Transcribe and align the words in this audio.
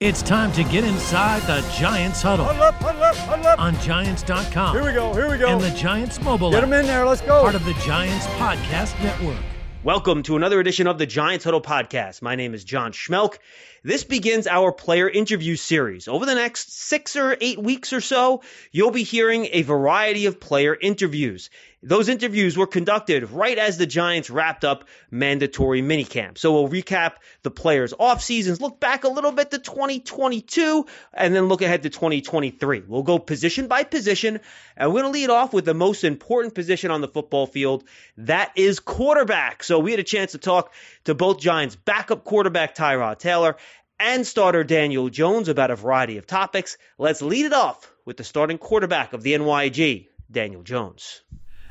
It's 0.00 0.22
time 0.22 0.50
to 0.54 0.64
get 0.64 0.82
inside 0.82 1.42
the 1.42 1.60
Giants 1.78 2.20
huddle 2.20 2.46
Huddle 2.46 2.64
up, 2.64 2.74
huddle 2.74 3.02
up, 3.04 3.14
huddle 3.14 3.46
up. 3.46 3.60
on 3.60 3.78
Giants.com. 3.78 4.74
Here 4.74 4.84
we 4.84 4.92
go, 4.92 5.14
here 5.14 5.30
we 5.30 5.38
go. 5.38 5.46
And 5.46 5.60
the 5.60 5.70
Giants 5.70 6.20
mobile 6.20 6.50
Get 6.50 6.62
them 6.62 6.72
in 6.72 6.84
there, 6.86 7.06
let's 7.06 7.20
go. 7.20 7.42
part 7.42 7.54
of 7.54 7.64
the 7.64 7.74
Giants 7.74 8.26
Podcast 8.26 9.00
Network. 9.04 9.38
Welcome 9.84 10.24
to 10.24 10.34
another 10.34 10.58
edition 10.58 10.88
of 10.88 10.98
the 10.98 11.06
Giants 11.06 11.44
Huddle 11.44 11.60
podcast. 11.60 12.22
My 12.22 12.34
name 12.34 12.54
is 12.54 12.64
John 12.64 12.90
Schmeelk. 12.90 13.36
This 13.84 14.02
begins 14.02 14.48
our 14.48 14.72
player 14.72 15.08
interview 15.08 15.54
series. 15.54 16.08
Over 16.08 16.26
the 16.26 16.34
next 16.34 16.72
six 16.76 17.14
or 17.14 17.36
eight 17.40 17.62
weeks 17.62 17.92
or 17.92 18.00
so, 18.00 18.42
you'll 18.72 18.90
be 18.90 19.04
hearing 19.04 19.46
a 19.52 19.62
variety 19.62 20.26
of 20.26 20.40
player 20.40 20.74
interviews. 20.74 21.50
Those 21.86 22.08
interviews 22.08 22.56
were 22.56 22.66
conducted 22.66 23.30
right 23.30 23.58
as 23.58 23.76
the 23.76 23.84
Giants 23.84 24.30
wrapped 24.30 24.64
up 24.64 24.84
mandatory 25.10 25.82
minicamp. 25.82 26.38
So 26.38 26.54
we'll 26.54 26.70
recap 26.70 27.16
the 27.42 27.50
players' 27.50 27.92
off 27.98 28.22
seasons, 28.22 28.62
look 28.62 28.80
back 28.80 29.04
a 29.04 29.08
little 29.08 29.32
bit 29.32 29.50
to 29.50 29.58
2022, 29.58 30.86
and 31.12 31.34
then 31.34 31.44
look 31.44 31.60
ahead 31.60 31.82
to 31.82 31.90
2023. 31.90 32.84
We'll 32.88 33.02
go 33.02 33.18
position 33.18 33.68
by 33.68 33.84
position, 33.84 34.40
and 34.78 34.94
we're 34.94 35.02
going 35.02 35.12
to 35.12 35.18
lead 35.18 35.28
off 35.28 35.52
with 35.52 35.66
the 35.66 35.74
most 35.74 36.04
important 36.04 36.54
position 36.54 36.90
on 36.90 37.02
the 37.02 37.08
football 37.08 37.46
field. 37.46 37.84
That 38.16 38.52
is 38.56 38.80
quarterback. 38.80 39.62
So 39.62 39.78
we 39.78 39.90
had 39.90 40.00
a 40.00 40.04
chance 40.04 40.32
to 40.32 40.38
talk 40.38 40.72
to 41.04 41.14
both 41.14 41.38
Giants 41.38 41.76
backup 41.76 42.24
quarterback 42.24 42.74
Tyrod 42.74 43.18
Taylor 43.18 43.56
and 44.00 44.26
starter 44.26 44.64
Daniel 44.64 45.10
Jones 45.10 45.48
about 45.50 45.70
a 45.70 45.76
variety 45.76 46.16
of 46.16 46.26
topics. 46.26 46.78
Let's 46.96 47.20
lead 47.20 47.44
it 47.44 47.52
off 47.52 47.92
with 48.06 48.16
the 48.16 48.24
starting 48.24 48.56
quarterback 48.56 49.12
of 49.12 49.22
the 49.22 49.34
NYG, 49.34 50.08
Daniel 50.30 50.62
Jones. 50.62 51.20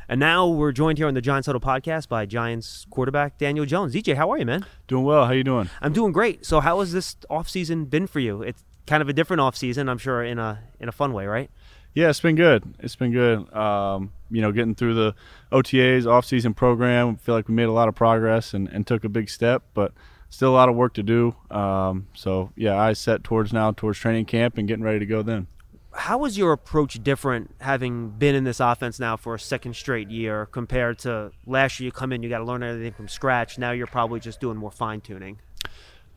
And 0.10 0.20
now 0.20 0.48
we're 0.48 0.72
joined 0.72 0.98
here 0.98 1.08
on 1.08 1.14
the 1.14 1.22
Giants 1.22 1.46
Huddle 1.46 1.62
podcast 1.62 2.10
by 2.10 2.26
Giants 2.26 2.86
quarterback 2.90 3.38
Daniel 3.38 3.66
Jones. 3.66 3.94
DJ, 3.94 4.16
how 4.16 4.32
are 4.32 4.38
you, 4.38 4.46
man? 4.46 4.66
Doing 4.88 5.04
well. 5.04 5.26
How 5.26 5.32
you 5.32 5.44
doing? 5.44 5.70
I'm 5.82 5.94
doing 5.94 6.12
great. 6.12 6.46
So 6.46 6.60
how 6.60 6.80
has 6.80 6.92
this 6.92 7.16
offseason 7.30 7.90
been 7.90 8.08
for 8.08 8.20
you? 8.20 8.42
It's 8.42 8.64
kind 8.86 9.02
of 9.02 9.10
a 9.10 9.14
different 9.14 9.42
offseason, 9.42 9.90
I'm 9.90 9.98
sure 9.98 10.24
in 10.24 10.40
a 10.40 10.60
in 10.80 10.90
a 10.90 10.92
fun 10.92 11.14
way, 11.14 11.26
right? 11.26 11.50
Yeah, 11.94 12.10
it's 12.10 12.20
been 12.20 12.36
good. 12.36 12.76
It's 12.80 12.96
been 12.96 13.12
good. 13.12 13.54
Um, 13.56 14.12
you 14.32 14.42
know, 14.42 14.52
getting 14.52 14.74
through 14.74 14.96
the 14.96 15.16
OTAs 15.52 16.08
off-season 16.08 16.56
program, 16.56 17.18
feel 17.18 17.36
like 17.36 17.48
we 17.48 17.54
made 17.54 17.66
a 17.66 17.72
lot 17.72 17.88
of 17.88 17.94
progress 17.94 18.56
and, 18.56 18.68
and 18.70 18.88
took 18.88 19.04
a 19.04 19.10
big 19.10 19.30
step, 19.30 19.62
but 19.76 19.94
still 20.30 20.50
a 20.50 20.56
lot 20.56 20.70
of 20.70 20.76
work 20.76 20.96
to 20.96 21.04
do. 21.04 21.36
Um, 21.52 22.08
so 22.16 22.52
yeah, 22.56 22.82
I 22.82 22.94
set 22.94 23.24
towards 23.24 23.54
now 23.54 23.72
towards 23.72 24.00
training 24.00 24.26
camp 24.26 24.58
and 24.58 24.68
getting 24.68 24.84
ready 24.84 25.00
to 25.00 25.06
go 25.06 25.22
then. 25.22 25.46
How 25.96 26.18
was 26.18 26.38
your 26.38 26.54
approach 26.54 27.02
different 27.04 27.56
having 27.60 28.10
been 28.10 28.36
in 28.36 28.44
this 28.44 28.60
offense 28.60 29.00
now 29.00 29.16
for 29.16 29.36
a 29.36 29.40
second 29.40 29.76
straight 29.76 30.10
year 30.10 30.48
compared 30.48 31.00
to 31.00 31.32
last 31.46 31.80
year 31.80 31.86
you 31.86 31.92
come 31.92 32.12
in, 32.12 32.24
you 32.24 32.30
got 32.30 32.40
to 32.40 32.44
learn 32.46 32.64
everything 32.64 32.94
from 32.94 33.08
scratch. 33.08 33.58
Now 33.58 33.72
you're 33.72 33.88
probably 33.88 34.20
just 34.20 34.40
doing 34.40 34.58
more 34.58 34.72
fine 34.72 35.02
tuning. 35.02 35.40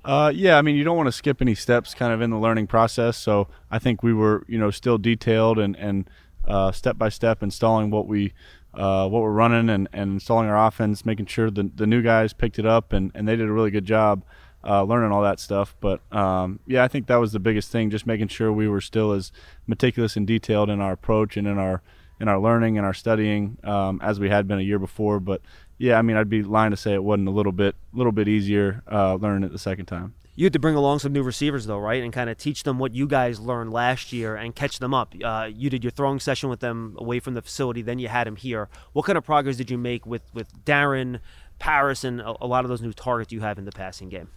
Uh, 0.05 0.33
yeah, 0.35 0.57
I 0.57 0.63
mean, 0.63 0.77
you 0.77 0.85
don't 0.85 0.97
want 0.97 1.09
to 1.09 1.13
skip 1.13 1.43
any 1.43 1.55
steps 1.55 1.93
kind 1.93 2.13
of 2.13 2.23
in 2.23 2.31
the 2.31 2.39
learning 2.39 2.69
process. 2.69 3.17
So 3.19 3.49
I 3.71 3.79
think 3.81 4.03
we 4.03 4.15
were, 4.15 4.45
you 4.47 4.57
know, 4.57 4.71
still 4.71 4.99
detailed 4.99 5.59
and, 5.59 5.77
and 5.77 6.09
uh, 6.47 6.71
step 6.71 6.97
by 6.97 7.09
step 7.09 7.43
installing 7.43 7.91
what 7.91 8.07
we 8.07 8.33
uh, 8.73 9.09
what 9.09 9.23
we're 9.23 9.33
running 9.33 9.71
and, 9.71 9.89
and 9.93 10.13
installing 10.13 10.49
our 10.49 10.67
offense, 10.67 11.07
making 11.07 11.27
sure 11.27 11.51
the, 11.51 11.71
the 11.75 11.87
new 11.87 12.03
guys 12.03 12.33
picked 12.33 12.59
it 12.59 12.67
up 12.67 12.93
and, 12.93 13.11
and 13.15 13.27
they 13.27 13.35
did 13.35 13.49
a 13.49 13.53
really 13.53 13.71
good 13.71 13.87
job 13.87 14.23
uh, 14.67 14.83
learning 14.83 15.13
all 15.13 15.23
that 15.23 15.41
stuff. 15.41 15.77
But 15.81 16.01
um, 16.13 16.61
yeah, 16.67 16.85
I 16.85 16.89
think 16.89 17.07
that 17.07 17.17
was 17.17 17.33
the 17.33 17.39
biggest 17.39 17.71
thing, 17.71 17.91
just 17.91 18.07
making 18.07 18.29
sure 18.29 18.53
we 18.53 18.69
were 18.69 18.81
still 18.81 19.13
as 19.13 19.33
meticulous 19.67 20.17
and 20.17 20.27
detailed 20.27 20.69
in 20.71 20.81
our 20.81 20.93
approach 20.93 21.37
and 21.37 21.47
in 21.47 21.59
our 21.59 21.83
in 22.19 22.29
our 22.29 22.39
learning 22.39 22.79
and 22.79 22.87
our 22.87 22.95
studying 22.95 23.59
um, 23.63 24.01
as 24.03 24.19
we 24.19 24.31
had 24.31 24.49
been 24.49 24.59
a 24.59 24.63
year 24.63 24.79
before. 24.79 25.21
But 25.21 25.43
yeah, 25.79 25.99
I 25.99 26.03
mean, 26.03 26.17
I'd 26.17 26.31
be 26.31 26.43
lying 26.43 26.71
to 26.71 26.77
say 26.77 26.95
it 26.95 27.05
wasn't 27.05 27.29
a 27.29 27.33
little 27.33 27.53
bit 27.53 27.77
little 27.93 28.13
bit 28.13 28.29
easier 28.29 28.83
uh, 28.91 29.15
learning 29.15 29.45
it 29.45 29.53
the 29.53 29.59
second 29.59 29.87
time. 29.87 30.15
You 30.39 30.45
had 30.45 30.53
to 30.53 30.59
bring 30.59 30.75
along 30.75 30.99
some 30.99 31.15
new 31.15 31.23
receivers, 31.23 31.65
though, 31.65 31.79
right? 31.79 32.03
And 32.03 32.13
kind 32.13 32.29
of 32.29 32.37
teach 32.37 32.63
them 32.63 32.79
what 32.79 32.95
you 32.95 33.07
guys 33.07 33.41
learned 33.41 33.73
last 33.73 34.13
year 34.13 34.37
and 34.37 34.55
catch 34.55 34.81
them 34.81 34.93
up. 34.93 35.15
Uh, 35.25 35.49
you 35.51 35.71
did 35.71 35.83
your 35.83 35.91
throwing 35.91 36.21
session 36.21 36.51
with 36.51 36.61
them 36.61 36.95
away 36.99 37.21
from 37.21 37.33
the 37.33 37.41
facility, 37.41 37.81
then 37.81 37.99
you 37.99 38.09
had 38.09 38.27
them 38.27 38.37
here. 38.37 38.69
What 38.93 39.07
kind 39.07 39.17
of 39.17 39.25
progress 39.25 39.57
did 39.57 39.71
you 39.71 39.79
make 39.79 40.05
with, 40.05 40.21
with 40.35 40.53
Darren, 40.67 41.21
Parris, 41.59 42.05
and 42.05 42.21
a, 42.21 42.35
a 42.43 42.47
lot 42.47 42.67
of 42.67 42.69
those 42.69 42.83
new 42.83 42.93
targets 42.93 43.33
you 43.33 43.41
have 43.41 43.59
in 43.59 43.65
the 43.65 43.73
passing 43.73 44.11
game? 44.11 44.29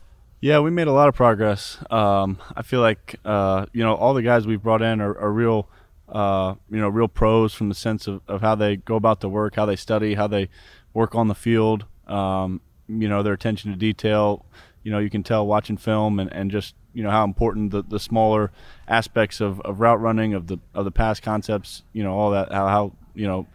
Yeah, 0.42 0.60
we 0.60 0.72
made 0.72 0.88
a 0.88 0.94
lot 0.94 1.10
of 1.10 1.16
progress. 1.16 1.78
Um, 1.90 2.40
I 2.56 2.62
feel 2.62 2.80
like 2.80 3.18
uh, 3.26 3.66
you 3.74 3.84
know 3.84 3.96
all 3.96 4.14
the 4.14 4.22
guys 4.22 4.48
we've 4.48 4.64
brought 4.64 4.82
in 4.82 5.02
are, 5.02 5.18
are 5.18 5.32
real, 5.34 5.68
uh, 6.08 6.56
you 6.72 6.80
know, 6.80 6.88
real 6.88 7.10
pros 7.10 7.54
from 7.54 7.68
the 7.68 7.76
sense 7.76 8.08
of, 8.08 8.22
of 8.26 8.40
how 8.40 8.56
they 8.56 8.78
go 8.78 8.96
about 8.96 9.20
the 9.20 9.28
work, 9.28 9.56
how 9.56 9.66
they 9.66 9.76
study, 9.76 10.14
how 10.14 10.28
they 10.28 10.48
work 10.94 11.14
on 11.14 11.28
the 11.28 11.36
field. 11.36 11.86
Um, 12.08 12.62
you 12.88 13.10
know, 13.10 13.22
their 13.22 13.34
attention 13.34 13.72
to 13.72 13.78
detail. 13.78 14.46
You 14.82 14.92
know, 14.92 15.00
you 15.00 15.10
can 15.10 15.24
tell 15.24 15.46
watching 15.46 15.76
film 15.76 16.20
and, 16.20 16.32
and 16.32 16.50
just 16.50 16.74
you 16.94 17.04
know 17.04 17.12
how 17.12 17.26
important 17.26 17.72
the, 17.72 17.84
the 17.84 18.00
smaller 18.00 18.52
aspects 18.88 19.42
of, 19.42 19.60
of 19.62 19.82
route 19.82 20.00
running 20.00 20.34
of 20.34 20.48
the 20.48 20.58
of 20.74 20.86
the 20.86 20.92
pass 20.92 21.20
concepts. 21.20 21.84
You 21.92 22.04
know, 22.04 22.14
all 22.14 22.32
that 22.32 22.50
how, 22.50 22.68
how 22.68 22.94
you 23.14 23.28
know 23.28 23.46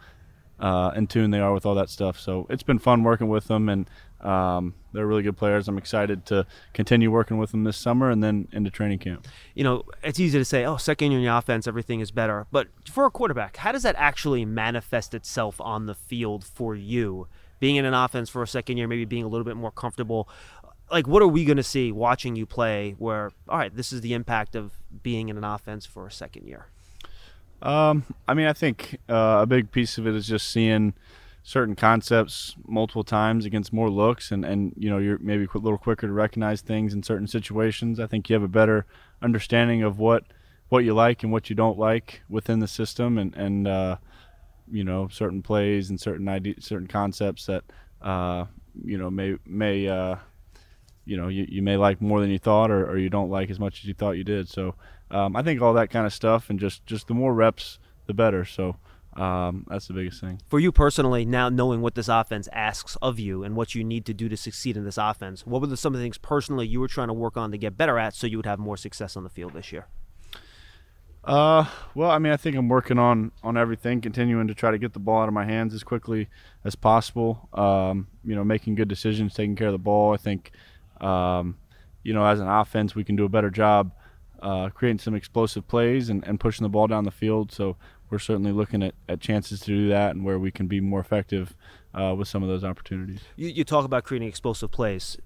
uh, 0.61 0.93
in 0.95 1.07
tune 1.07 1.31
they 1.31 1.41
are 1.41 1.55
with 1.55 1.65
all 1.65 1.75
that 1.77 1.89
stuff. 1.89 2.21
So 2.21 2.47
it's 2.51 2.63
been 2.63 2.79
fun 2.79 3.05
working 3.05 3.29
with 3.29 3.47
them, 3.47 3.71
and 3.71 3.89
um, 4.25 4.75
they're 4.93 5.07
really 5.07 5.23
good 5.23 5.37
players. 5.37 5.69
I'm 5.69 5.77
excited 5.77 6.25
to 6.27 6.47
continue 6.73 7.11
working 7.11 7.37
with 7.37 7.51
them 7.51 7.65
this 7.65 7.77
summer 7.77 8.11
and 8.11 8.23
then 8.23 8.49
into 8.53 8.71
training 8.71 8.99
camp. 8.99 9.29
You 9.55 9.65
know, 9.65 9.85
it's 10.03 10.19
easy 10.19 10.39
to 10.39 10.45
say, 10.45 10.65
oh, 10.65 10.77
second 10.77 11.11
year 11.11 11.21
in 11.21 11.27
the 11.27 11.37
offense, 11.37 11.67
everything 11.67 12.01
is 12.01 12.11
better. 12.11 12.47
But 12.51 12.69
for 12.91 13.05
a 13.05 13.11
quarterback, 13.11 13.59
how 13.59 13.73
does 13.73 13.83
that 13.83 13.97
actually 13.99 14.45
manifest 14.45 15.15
itself 15.15 15.61
on 15.61 15.87
the 15.87 15.95
field 15.95 16.45
for 16.45 16.75
you? 16.75 17.29
Being 17.61 17.77
in 17.77 17.85
an 17.85 17.95
offense 17.95 18.31
for 18.31 18.43
a 18.43 18.49
second 18.49 18.79
year, 18.79 18.89
maybe 18.89 19.05
being 19.05 19.25
a 19.25 19.29
little 19.29 19.45
bit 19.45 19.57
more 19.57 19.71
comfortable. 19.71 20.29
Like, 20.91 21.07
what 21.07 21.23
are 21.23 21.29
we 21.29 21.45
going 21.45 21.57
to 21.57 21.63
see 21.63 21.93
watching 21.93 22.37
you 22.37 22.47
play 22.47 22.95
where, 22.99 23.31
all 23.49 23.59
right, 23.59 23.75
this 23.75 23.93
is 23.93 24.01
the 24.01 24.13
impact 24.13 24.55
of 24.55 24.73
being 25.03 25.29
in 25.29 25.37
an 25.37 25.45
offense 25.45 25.87
for 25.87 26.07
a 26.07 26.13
second 26.13 26.47
year? 26.47 26.67
Um, 27.63 28.05
I 28.29 28.35
mean, 28.35 28.47
I 28.47 28.53
think 28.53 28.99
uh, 29.09 29.39
a 29.43 29.47
big 29.47 29.71
piece 29.71 29.97
of 29.97 30.07
it 30.07 30.15
is 30.15 30.27
just 30.27 30.51
seeing 30.51 30.93
certain 31.47 31.77
concepts 31.77 32.57
multiple 32.67 33.05
times 33.05 33.45
against 33.45 33.71
more 33.71 33.91
looks, 33.91 34.33
and, 34.33 34.45
and 34.47 34.73
you 34.79 34.89
know 34.91 34.97
you're 34.99 35.19
maybe 35.19 35.47
a 35.55 35.59
little 35.59 35.79
quicker 35.79 36.07
to 36.07 36.13
recognize 36.13 36.63
things 36.63 36.95
in 36.95 37.03
certain 37.03 37.29
situations. 37.29 38.01
I 38.01 38.07
think 38.07 38.29
you 38.29 38.35
have 38.35 38.43
a 38.43 38.49
better 38.49 38.87
understanding 39.23 39.83
of 39.83 39.99
what 39.99 40.25
what 40.71 40.85
you 40.85 40.95
like 40.95 41.23
and 41.23 41.31
what 41.31 41.51
you 41.51 41.55
don't 41.55 41.79
like 41.79 42.23
within 42.31 42.59
the 42.59 42.67
system, 42.67 43.19
and 43.19 43.37
and 43.37 43.69
uh, 43.69 43.97
you 44.73 44.83
know 44.83 45.07
certain 45.09 45.43
plays 45.43 45.91
and 45.91 46.01
certain 46.01 46.57
certain 46.61 46.89
concepts 46.89 47.45
that 47.47 47.63
uh, 48.01 48.47
you 48.83 48.97
know 48.97 49.11
may 49.11 49.37
may 49.45 49.87
uh, 49.87 50.17
you 51.05 51.19
know 51.19 51.29
you, 51.29 51.47
you 51.47 51.61
may 51.61 51.77
like 51.77 52.01
more 52.01 52.23
than 52.23 52.31
you 52.31 52.39
thought, 52.39 52.71
or, 52.71 52.89
or 52.89 52.97
you 52.97 53.11
don't 53.11 53.31
like 53.31 53.51
as 53.51 53.61
much 53.61 53.81
as 53.81 53.85
you 53.85 53.93
thought 53.93 54.13
you 54.13 54.25
did. 54.25 54.49
So 54.49 54.77
um, 55.11 55.37
I 55.37 55.43
think 55.43 55.61
all 55.61 55.75
that 55.75 55.91
kind 55.91 56.07
of 56.07 56.15
stuff, 56.15 56.49
and 56.49 56.59
just 56.59 56.87
just 56.87 57.07
the 57.07 57.15
more 57.15 57.35
reps, 57.35 57.79
the 58.07 58.15
better. 58.15 58.47
So. 58.47 58.77
Um, 59.17 59.65
that's 59.69 59.87
the 59.87 59.95
biggest 59.95 60.21
thing. 60.21 60.41
For 60.49 60.59
you 60.59 60.73
personally, 60.73 61.25
now 61.25 61.49
knowing 61.49 61.81
what 61.81 61.95
this 61.95 62.09
offense 62.09 62.49
asks 62.53 62.97
of 63.01 63.19
you 63.19 63.45
and 63.45 63.55
what 63.55 63.75
you 63.75 63.85
need 63.85 64.07
to 64.07 64.15
do 64.15 64.29
to 64.29 64.37
succeed 64.37 64.77
in 64.77 64.85
this 64.85 64.99
offense, 64.99 65.47
what 65.47 65.61
were 65.61 65.67
the, 65.67 65.77
some 65.77 65.95
of 65.95 66.01
the 66.01 66.05
things 66.05 66.19
personally 66.19 66.67
you 66.67 66.81
were 66.81 66.89
trying 66.89 67.09
to 67.09 67.15
work 67.15 67.37
on 67.37 67.53
to 67.53 67.59
get 67.59 67.77
better 67.77 67.99
at 67.99 68.15
so 68.15 68.27
you 68.27 68.37
would 68.37 68.47
have 68.47 68.59
more 68.59 68.77
success 68.77 69.17
on 69.17 69.23
the 69.23 69.31
field 69.31 69.53
this 69.53 69.73
year? 69.73 69.87
Uh, 71.23 71.65
well, 71.95 72.11
I 72.11 72.19
mean, 72.19 72.33
I 72.33 72.37
think 72.37 72.55
I'm 72.55 72.69
working 72.69 72.99
on 72.99 73.33
on 73.43 73.57
everything, 73.57 74.03
continuing 74.03 74.47
to 74.49 74.55
try 74.55 74.71
to 74.71 74.79
get 74.79 74.93
the 74.93 74.99
ball 74.99 75.23
out 75.23 75.29
of 75.29 75.33
my 75.33 75.45
hands 75.45 75.73
as 75.73 75.83
quickly 75.83 76.29
as 76.65 76.75
possible. 76.75 77.49
Um, 77.55 78.09
you 78.25 78.35
know, 78.35 78.45
making 78.45 78.75
good 78.75 78.89
decisions, 78.89 79.33
taking 79.33 79.57
care 79.57 79.69
of 79.69 79.73
the 79.73 79.79
ball. 79.79 80.13
I 80.13 80.19
think, 80.19 80.51
um, 81.01 81.57
you 82.03 82.13
know, 82.13 82.27
as 82.27 82.41
an 82.41 82.49
offense, 82.49 82.95
we 82.95 83.05
can 83.05 83.17
do 83.17 83.25
a 83.25 83.31
better 83.31 83.49
job 83.49 83.93
uh, 84.45 84.69
creating 84.69 84.99
some 84.99 85.15
explosive 85.15 85.67
plays 85.67 86.11
and, 86.11 86.23
and 86.27 86.39
pushing 86.39 86.65
the 86.65 86.69
ball 86.69 86.87
down 86.87 87.05
the 87.05 87.11
field. 87.11 87.51
So 87.51 87.77
we're 88.15 88.21
certainly 88.21 88.53
looking 88.53 88.81
at, 88.81 88.95
at 89.09 89.19
chances 89.19 89.59
to 89.59 89.67
do 89.67 89.89
that 89.89 90.15
and 90.15 90.25
where 90.25 90.39
we 90.39 90.53
can 90.53 90.69
be 90.69 90.81
more 90.81 91.01
effective 91.01 91.57
uh, 91.95 92.15
with 92.17 92.29
some 92.29 92.45
of 92.45 92.49
those 92.49 92.63
opportunities. 92.63 93.19
You, 93.35 93.49
you 93.49 93.65
talk 93.65 93.85
about 93.85 94.05
creating 94.05 94.29
explosive 94.29 94.71
plays. 94.71 95.19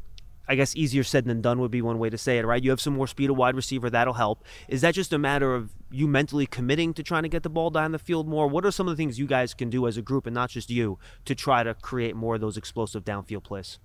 I 0.49 0.55
guess 0.55 0.75
easier 0.75 1.05
said 1.05 1.27
than 1.27 1.43
done 1.43 1.61
would 1.61 1.71
be 1.71 1.83
one 1.83 1.99
way 1.99 2.09
to 2.09 2.17
say 2.17 2.39
it, 2.39 2.47
right? 2.47 2.65
You 2.65 2.71
have 2.71 2.81
some 2.81 2.95
more 2.95 3.07
speed 3.07 3.29
at 3.29 3.37
wide 3.37 3.55
receiver, 3.55 3.91
that'll 3.91 4.15
help. 4.15 4.43
Is 4.69 4.81
that 4.81 4.95
just 4.95 5.13
a 5.13 5.19
matter 5.19 5.55
of 5.55 5.75
you 5.91 6.09
mentally 6.09 6.47
committing 6.47 6.95
to 6.95 7.03
trying 7.03 7.25
to 7.25 7.29
get 7.29 7.43
the 7.43 7.51
ball 7.51 7.69
down 7.69 7.93
the 7.93 7.99
field 7.99 8.27
more? 8.27 8.49
What 8.49 8.65
are 8.65 8.71
some 8.71 8.89
of 8.89 8.97
the 8.97 9.01
things 9.03 9.19
you 9.19 9.27
guys 9.27 9.53
can 9.53 9.69
do 9.69 9.87
as 9.87 9.99
a 9.99 10.03
group 10.03 10.27
and 10.27 10.33
not 10.33 10.49
just 10.49 10.71
you 10.71 10.99
to 11.27 11.35
try 11.35 11.63
to 11.63 11.75
create 11.75 12.17
more 12.17 12.37
of 12.37 12.41
those 12.41 12.57
explosive 12.57 13.05
downfield 13.05 13.45
plays? 13.45 13.79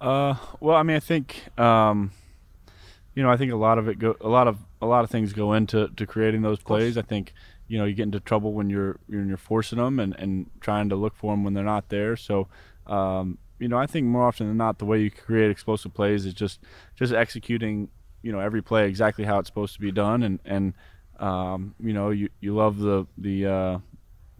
Uh, 0.00 0.36
well, 0.60 0.76
I 0.76 0.84
mean, 0.84 0.96
I 0.96 1.00
think 1.00 1.58
um, 1.58 2.12
you 3.18 3.24
know, 3.24 3.30
I 3.30 3.36
think 3.36 3.50
a 3.50 3.56
lot 3.56 3.78
of 3.78 3.88
it 3.88 3.98
go, 3.98 4.14
a 4.20 4.28
lot 4.28 4.46
of 4.46 4.58
a 4.80 4.86
lot 4.86 5.02
of 5.02 5.10
things 5.10 5.32
go 5.32 5.54
into 5.54 5.88
to 5.88 6.06
creating 6.06 6.42
those 6.42 6.60
plays. 6.60 6.96
I 6.96 7.02
think 7.02 7.34
you 7.68 7.78
know 7.78 7.84
you 7.84 7.94
get 7.94 8.04
into 8.04 8.20
trouble 8.20 8.52
when 8.52 8.68
you're 8.70 8.98
you're 9.08 9.36
forcing 9.36 9.78
them 9.78 10.00
and 10.00 10.14
and 10.18 10.50
trying 10.60 10.88
to 10.88 10.96
look 10.96 11.14
for 11.14 11.32
them 11.32 11.44
when 11.44 11.54
they're 11.54 11.64
not 11.64 11.88
there. 11.88 12.16
So 12.16 12.48
um, 12.86 13.38
you 13.58 13.68
know, 13.68 13.76
I 13.76 13.86
think 13.86 14.06
more 14.06 14.26
often 14.26 14.48
than 14.48 14.56
not, 14.56 14.78
the 14.78 14.84
way 14.84 15.00
you 15.00 15.10
create 15.10 15.50
explosive 15.50 15.92
plays 15.94 16.24
is 16.24 16.34
just 16.34 16.60
just 16.94 17.12
executing, 17.12 17.88
you 18.22 18.32
know, 18.32 18.40
every 18.40 18.62
play 18.62 18.88
exactly 18.88 19.24
how 19.24 19.38
it's 19.38 19.48
supposed 19.48 19.74
to 19.74 19.80
be 19.80 19.92
done, 19.92 20.22
and 20.22 20.38
and 20.44 20.74
um, 21.18 21.74
you 21.80 21.92
know, 21.92 22.10
you 22.10 22.28
you 22.40 22.54
love 22.54 22.78
the 22.78 23.06
the 23.16 23.46
uh, 23.46 23.78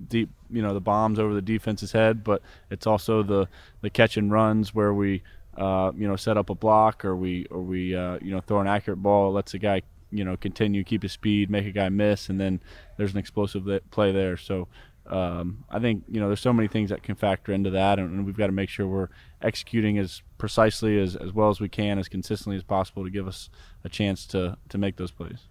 deep, 0.08 0.30
you 0.50 0.62
know, 0.62 0.72
the 0.72 0.80
bombs 0.80 1.19
over 1.19 1.34
the 1.34 1.42
defense's 1.42 1.92
head, 1.92 2.22
but 2.22 2.42
it's 2.70 2.86
also 2.86 3.22
the 3.22 3.48
the 3.80 3.90
catch 3.90 4.16
and 4.16 4.30
runs 4.30 4.75
where 4.75 4.94
we, 4.94 5.22
uh, 5.56 5.90
you 5.96 6.06
know, 6.06 6.16
set 6.16 6.36
up 6.36 6.48
a 6.48 6.54
block 6.54 7.04
or 7.04 7.16
we 7.16 7.46
or 7.46 7.60
we 7.60 7.96
uh, 7.96 8.19
you 8.22 8.30
know 8.30 8.40
throw 8.40 8.60
an 8.60 8.69
accurate 8.69 9.02
ball, 9.02 9.32
lets 9.32 9.52
a 9.54 9.58
guy 9.58 9.82
you 10.10 10.25
know 10.25 10.37
continue 10.37 10.84
keep 10.84 11.02
his 11.02 11.12
speed, 11.12 11.50
make 11.50 11.66
a 11.66 11.72
guy 11.72 11.88
miss, 11.88 12.28
and 12.28 12.40
then 12.40 12.60
there's 12.96 13.12
an 13.12 13.19
explosive 13.19 13.64
play 13.90 14.12
there. 14.12 14.37
So 14.37 14.69
um, 15.08 15.64
I 15.70 15.78
think 15.78 16.05
you 16.08 16.20
know 16.20 16.26
there's 16.26 16.40
so 16.40 16.52
many 16.52 16.69
things 16.69 16.90
that 16.90 17.02
can 17.02 17.14
factor 17.14 17.52
into 17.52 17.70
that, 17.70 17.99
and, 17.99 18.26
we've 18.26 18.37
got 18.37 18.46
to 18.46 18.52
make 18.52 18.69
sure 18.69 18.87
we're 18.87 19.08
executing 19.40 19.99
as 19.99 20.22
precisely 20.37 20.99
as, 21.00 21.16
as 21.16 21.32
well 21.32 21.49
as 21.49 21.60
we 21.60 21.69
can, 21.69 21.99
as 21.99 22.08
consistently 22.08 22.56
as 22.56 22.62
possible 22.62 23.05
to 23.05 23.10
give 23.10 23.26
us 23.26 23.49
a 23.84 23.88
chance 23.88 24.26
to 24.26 24.56
to 24.69 24.78
make 24.78 24.96
those 24.96 25.10
plays. 25.10 25.49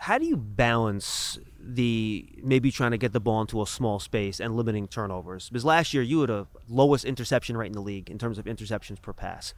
How 0.00 0.16
do 0.16 0.26
you 0.26 0.36
balance 0.36 1.38
the 1.58 2.28
maybe 2.42 2.70
trying 2.70 2.92
to 2.92 2.98
get 2.98 3.12
the 3.12 3.20
ball 3.20 3.40
into 3.40 3.60
a 3.60 3.66
small 3.66 3.98
space 3.98 4.40
and 4.40 4.54
limiting 4.54 4.86
turnovers? 4.86 5.48
Because 5.48 5.64
last 5.64 5.92
year 5.92 6.02
you 6.02 6.20
had 6.20 6.30
a 6.30 6.46
lowest 6.68 7.04
interception 7.04 7.56
rate 7.56 7.66
in 7.66 7.72
the 7.72 7.80
league 7.80 8.08
in 8.08 8.16
terms 8.16 8.38
of 8.38 8.44
interceptions 8.44 9.02
per 9.02 9.12
pass. 9.12 9.54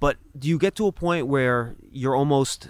But 0.00 0.16
do 0.38 0.48
you 0.48 0.58
get 0.58 0.76
to 0.76 0.86
a 0.86 0.92
point 0.92 1.26
where 1.26 1.76
you're 1.90 2.16
almost 2.16 2.68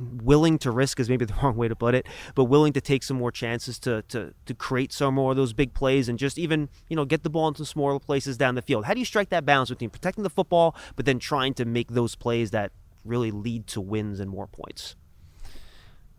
willing 0.00 0.58
to 0.58 0.70
risk 0.70 1.00
is 1.00 1.08
maybe 1.08 1.24
the 1.26 1.34
wrong 1.42 1.56
way 1.56 1.68
to 1.68 1.76
put 1.76 1.94
it, 1.94 2.06
but 2.34 2.44
willing 2.44 2.72
to 2.72 2.80
take 2.80 3.02
some 3.02 3.16
more 3.16 3.32
chances 3.32 3.78
to 3.80 4.02
to 4.08 4.34
to 4.46 4.54
create 4.54 4.92
some 4.92 5.14
more 5.14 5.32
of 5.32 5.36
those 5.36 5.52
big 5.52 5.74
plays 5.74 6.08
and 6.08 6.18
just 6.18 6.38
even 6.38 6.68
you 6.88 6.96
know 6.96 7.04
get 7.04 7.22
the 7.22 7.30
ball 7.30 7.48
into 7.48 7.64
smaller 7.64 7.98
places 7.98 8.36
down 8.36 8.54
the 8.54 8.62
field. 8.62 8.84
How 8.84 8.94
do 8.94 9.00
you 9.00 9.06
strike 9.06 9.30
that 9.30 9.44
balance 9.44 9.70
between 9.70 9.90
protecting 9.90 10.24
the 10.24 10.30
football 10.30 10.74
but 10.96 11.06
then 11.06 11.18
trying 11.18 11.54
to 11.54 11.64
make 11.64 11.88
those 11.90 12.14
plays 12.14 12.50
that 12.50 12.72
really 13.04 13.30
lead 13.30 13.66
to 13.68 13.80
wins 13.80 14.20
and 14.20 14.30
more 14.30 14.46
points? 14.46 14.96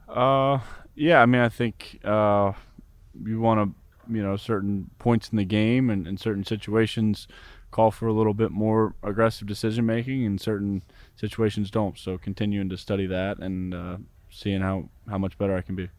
Uh, 0.07 0.59
yeah, 0.95 1.21
I 1.21 1.25
mean, 1.25 1.41
I 1.41 1.49
think 1.49 1.99
uh, 2.03 2.53
you 3.23 3.39
want 3.39 3.69
to 3.69 4.13
you 4.13 4.23
know 4.23 4.35
certain 4.35 4.89
points 4.97 5.29
in 5.29 5.37
the 5.37 5.45
game 5.45 5.89
and 5.89 6.07
in 6.07 6.17
certain 6.17 6.43
situations 6.43 7.27
call 7.71 7.91
for 7.91 8.07
a 8.07 8.13
little 8.13 8.33
bit 8.33 8.51
more 8.51 8.95
aggressive 9.03 9.47
decision 9.47 9.85
making 9.85 10.25
and 10.25 10.41
certain 10.41 10.81
situations 11.19 11.69
don't. 11.69 11.97
So 11.97 12.17
continuing 12.17 12.69
to 12.69 12.77
study 12.77 13.05
that 13.07 13.39
and 13.39 13.73
uh, 13.73 13.97
seeing 14.29 14.61
how, 14.61 14.89
how 15.09 15.17
much 15.17 15.37
better 15.37 15.55
I 15.55 15.61
can 15.61 15.75
be. 15.75 15.89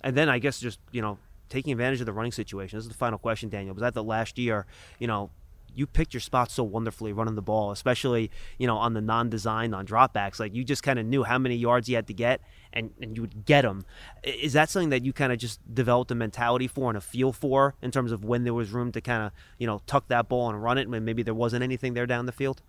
And 0.00 0.16
then 0.16 0.28
I 0.28 0.38
guess 0.38 0.58
just, 0.58 0.80
you 0.90 1.02
know, 1.02 1.18
taking 1.50 1.72
advantage 1.72 2.00
of 2.00 2.06
the 2.06 2.12
running 2.12 2.32
situation. 2.32 2.78
This 2.78 2.84
is 2.84 2.90
the 2.90 2.96
final 2.96 3.18
question, 3.18 3.50
Daniel. 3.50 3.74
Was 3.74 3.82
that 3.82 3.94
the 3.94 4.04
last 4.04 4.38
year, 4.38 4.66
you 4.98 5.06
know, 5.06 5.30
you 5.74 5.86
picked 5.86 6.14
your 6.14 6.20
spots 6.20 6.54
so 6.54 6.64
wonderfully 6.64 7.12
running 7.12 7.34
the 7.34 7.42
ball, 7.42 7.70
especially 7.70 8.30
you 8.58 8.66
know 8.66 8.76
on 8.76 8.94
the 8.94 9.00
non-design 9.00 9.72
on 9.72 9.86
dropbacks. 9.86 10.40
Like 10.40 10.52
you 10.54 10.64
just 10.64 10.82
kind 10.82 10.98
of 10.98 11.06
knew 11.06 11.22
how 11.22 11.38
many 11.38 11.54
yards 11.54 11.88
you 11.88 11.94
had 11.94 12.08
to 12.08 12.14
get, 12.14 12.40
and 12.72 12.90
and 13.00 13.16
you 13.16 13.22
would 13.22 13.44
get 13.44 13.62
them. 13.62 13.84
Is 14.24 14.52
that 14.54 14.68
something 14.68 14.90
that 14.90 15.04
you 15.04 15.12
kind 15.12 15.32
of 15.32 15.38
just 15.38 15.60
developed 15.72 16.10
a 16.10 16.16
mentality 16.16 16.66
for 16.66 16.90
and 16.90 16.98
a 16.98 17.00
feel 17.00 17.32
for 17.32 17.76
in 17.82 17.90
terms 17.90 18.10
of 18.10 18.24
when 18.24 18.42
there 18.42 18.54
was 18.54 18.70
room 18.70 18.90
to 18.92 19.00
kind 19.00 19.22
of 19.22 19.32
you 19.58 19.66
know 19.66 19.80
tuck 19.86 20.08
that 20.08 20.28
ball 20.28 20.48
and 20.50 20.60
run 20.60 20.78
it 20.78 20.88
when 20.88 21.04
maybe 21.04 21.22
there 21.22 21.34
wasn't 21.34 21.62
anything 21.62 21.94
there 21.94 22.06
down 22.06 22.26
the 22.26 22.32
field? 22.32 22.62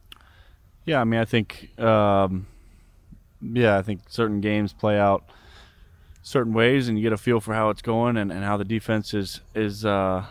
Yeah, 0.85 0.99
I 0.99 1.03
mean, 1.03 1.19
I 1.19 1.25
think, 1.25 1.77
um, 1.79 2.47
yeah, 3.41 3.77
I 3.77 3.81
think 3.81 4.01
certain 4.07 4.41
games 4.41 4.73
play 4.73 4.97
out 4.97 5.23
certain 6.21 6.53
ways, 6.53 6.87
and 6.87 6.97
you 6.97 7.03
get 7.03 7.13
a 7.13 7.17
feel 7.17 7.39
for 7.39 7.53
how 7.53 7.69
it's 7.69 7.81
going 7.81 8.17
and, 8.17 8.31
and 8.31 8.43
how 8.43 8.57
the 8.57 8.65
defense 8.65 9.13
is 9.13 9.41
is 9.55 9.85
uh, 9.85 10.25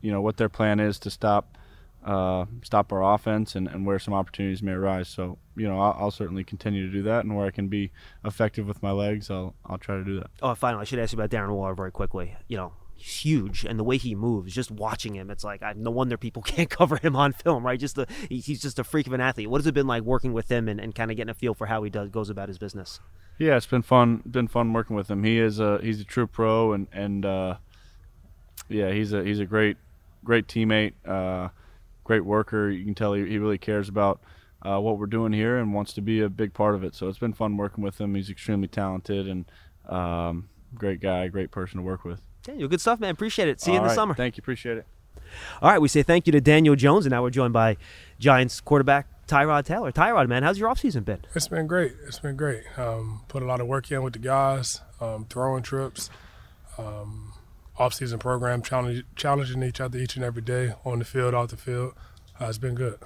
you 0.00 0.10
know 0.10 0.20
what 0.20 0.36
their 0.36 0.48
plan 0.48 0.80
is 0.80 0.98
to 1.00 1.10
stop 1.10 1.56
uh, 2.04 2.46
stop 2.62 2.92
our 2.92 3.14
offense 3.14 3.54
and, 3.54 3.68
and 3.68 3.84
where 3.84 3.98
some 3.98 4.14
opportunities 4.14 4.62
may 4.62 4.72
arise. 4.72 5.08
So 5.08 5.38
you 5.56 5.68
know 5.68 5.80
I'll, 5.80 5.96
I'll, 5.98 6.10
certainly 6.10 6.44
continue 6.44 6.86
to 6.86 6.92
do 6.92 7.02
that, 7.02 7.24
and 7.24 7.36
where 7.36 7.46
I 7.46 7.50
can 7.50 7.68
be 7.68 7.90
effective 8.24 8.66
with 8.66 8.82
my 8.82 8.90
legs, 8.90 9.30
I'll 9.30 9.54
I'll 9.66 9.78
try 9.78 9.96
to 9.96 10.04
do 10.04 10.16
that. 10.20 10.30
Oh, 10.42 10.54
finally, 10.54 10.82
I 10.82 10.84
should 10.84 10.98
ask 10.98 11.12
you 11.12 11.18
about 11.20 11.30
Darren 11.30 11.50
Waller 11.50 11.74
very 11.74 11.92
quickly. 11.92 12.36
You 12.48 12.56
know, 12.56 12.72
huge, 12.98 13.64
and 13.64 13.78
the 13.78 13.84
way 13.84 13.96
he 13.96 14.14
moves, 14.14 14.54
just 14.54 14.70
watching 14.70 15.14
him, 15.14 15.30
it's 15.30 15.44
like 15.44 15.62
I, 15.62 15.72
no 15.76 15.90
wonder 15.90 16.16
people 16.16 16.42
can't 16.46 16.70
cover 16.70 16.96
him 16.96 17.16
on 17.16 17.32
film, 17.32 17.64
right? 17.64 17.78
Just 17.78 17.96
the 17.96 18.06
he's 18.28 18.60
just 18.60 18.78
a 18.78 18.84
freak 18.84 19.06
of 19.06 19.12
an 19.12 19.20
athlete. 19.20 19.48
What 19.48 19.60
has 19.60 19.66
it 19.66 19.74
been 19.74 19.86
like 19.86 20.02
working 20.02 20.32
with 20.32 20.50
him 20.50 20.68
and, 20.68 20.80
and 20.80 20.94
kind 20.94 21.10
of 21.10 21.16
getting 21.16 21.30
a 21.30 21.34
feel 21.34 21.54
for 21.54 21.66
how 21.66 21.82
he 21.82 21.90
does 21.90 22.10
goes 22.10 22.30
about 22.30 22.48
his 22.48 22.58
business? 22.58 23.00
Yeah, 23.38 23.56
it's 23.56 23.66
been 23.66 23.82
fun. 23.82 24.22
Been 24.28 24.48
fun 24.48 24.72
working 24.72 24.96
with 24.96 25.10
him. 25.10 25.24
He 25.24 25.38
is 25.38 25.60
a 25.60 25.78
he's 25.82 26.00
a 26.00 26.04
true 26.04 26.26
pro, 26.26 26.72
and 26.72 26.88
and 26.92 27.24
uh, 27.24 27.56
yeah, 28.68 28.90
he's 28.90 29.12
a 29.12 29.22
he's 29.24 29.40
a 29.40 29.46
great 29.46 29.76
great 30.24 30.46
teammate, 30.48 30.94
uh, 31.06 31.48
great 32.04 32.24
worker. 32.24 32.68
You 32.68 32.84
can 32.84 32.94
tell 32.94 33.14
he, 33.14 33.26
he 33.26 33.38
really 33.38 33.58
cares 33.58 33.88
about 33.88 34.20
uh, 34.62 34.78
what 34.80 34.98
we're 34.98 35.06
doing 35.06 35.32
here 35.32 35.58
and 35.58 35.72
wants 35.72 35.92
to 35.94 36.00
be 36.00 36.20
a 36.20 36.28
big 36.28 36.52
part 36.52 36.74
of 36.74 36.82
it. 36.82 36.94
So 36.94 37.08
it's 37.08 37.18
been 37.18 37.32
fun 37.32 37.56
working 37.56 37.84
with 37.84 38.00
him. 38.00 38.14
He's 38.14 38.30
extremely 38.30 38.68
talented 38.68 39.28
and 39.28 39.44
um, 39.88 40.48
great 40.74 41.00
guy, 41.00 41.28
great 41.28 41.50
person 41.50 41.78
to 41.78 41.82
work 41.82 42.04
with. 42.04 42.20
Daniel, 42.48 42.66
good 42.66 42.80
stuff, 42.80 42.98
man. 42.98 43.10
Appreciate 43.10 43.48
it. 43.48 43.60
See 43.60 43.72
you 43.72 43.76
in 43.76 43.82
the 43.82 43.88
right. 43.88 43.94
summer. 43.94 44.14
Thank 44.14 44.38
you. 44.38 44.40
Appreciate 44.40 44.78
it. 44.78 44.86
All 45.60 45.70
right, 45.70 45.80
we 45.80 45.88
say 45.88 46.02
thank 46.02 46.26
you 46.26 46.32
to 46.32 46.40
Daniel 46.40 46.74
Jones, 46.74 47.04
and 47.04 47.10
now 47.10 47.22
we're 47.22 47.28
joined 47.28 47.52
by 47.52 47.76
Giants 48.18 48.62
quarterback 48.62 49.06
Tyrod 49.26 49.66
Taylor. 49.66 49.92
Tyrod, 49.92 50.28
man, 50.28 50.42
how's 50.42 50.58
your 50.58 50.70
offseason 50.70 51.04
been? 51.04 51.18
It's 51.34 51.48
been 51.48 51.66
great. 51.66 51.92
It's 52.06 52.18
been 52.18 52.36
great. 52.36 52.62
Um, 52.78 53.20
put 53.28 53.42
a 53.42 53.44
lot 53.44 53.60
of 53.60 53.66
work 53.66 53.90
in 53.90 54.02
with 54.02 54.14
the 54.14 54.18
guys, 54.18 54.80
um, 54.98 55.26
throwing 55.28 55.62
trips, 55.62 56.08
um, 56.78 57.34
off-season 57.76 58.18
program, 58.18 58.62
challenge, 58.62 59.04
challenging 59.14 59.62
each 59.62 59.82
other 59.82 59.98
each 59.98 60.16
and 60.16 60.24
every 60.24 60.40
day 60.40 60.72
on 60.86 61.00
the 61.00 61.04
field, 61.04 61.34
off 61.34 61.50
the 61.50 61.58
field. 61.58 61.92
Uh, 62.40 62.46
it's 62.46 62.56
been 62.56 62.74
good 62.74 62.98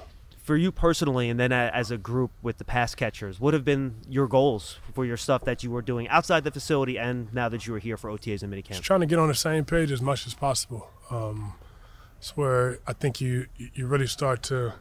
for 0.42 0.56
you 0.56 0.72
personally, 0.72 1.30
and 1.30 1.38
then 1.38 1.52
as 1.52 1.90
a 1.90 1.96
group 1.96 2.32
with 2.42 2.58
the 2.58 2.64
pass 2.64 2.94
catchers, 2.94 3.38
what 3.38 3.54
have 3.54 3.64
been 3.64 3.94
your 4.08 4.26
goals 4.26 4.78
for 4.92 5.04
your 5.06 5.16
stuff 5.16 5.44
that 5.44 5.62
you 5.62 5.70
were 5.70 5.82
doing 5.82 6.08
outside 6.08 6.42
the 6.42 6.50
facility, 6.50 6.98
and 6.98 7.32
now 7.32 7.48
that 7.48 7.66
you 7.66 7.74
are 7.74 7.78
here 7.78 7.96
for 7.96 8.10
OTAs 8.10 8.42
and 8.42 8.52
minicamp? 8.52 8.70
Just 8.70 8.82
trying 8.82 9.00
to 9.00 9.06
get 9.06 9.18
on 9.18 9.28
the 9.28 9.34
same 9.34 9.64
page 9.64 9.92
as 9.92 10.02
much 10.02 10.26
as 10.26 10.34
possible. 10.34 10.90
Um, 11.10 11.54
it's 12.18 12.36
where 12.36 12.80
I 12.86 12.92
think 12.92 13.20
you 13.20 13.46
you 13.56 13.86
really 13.86 14.08
start 14.08 14.42
to 14.44 14.74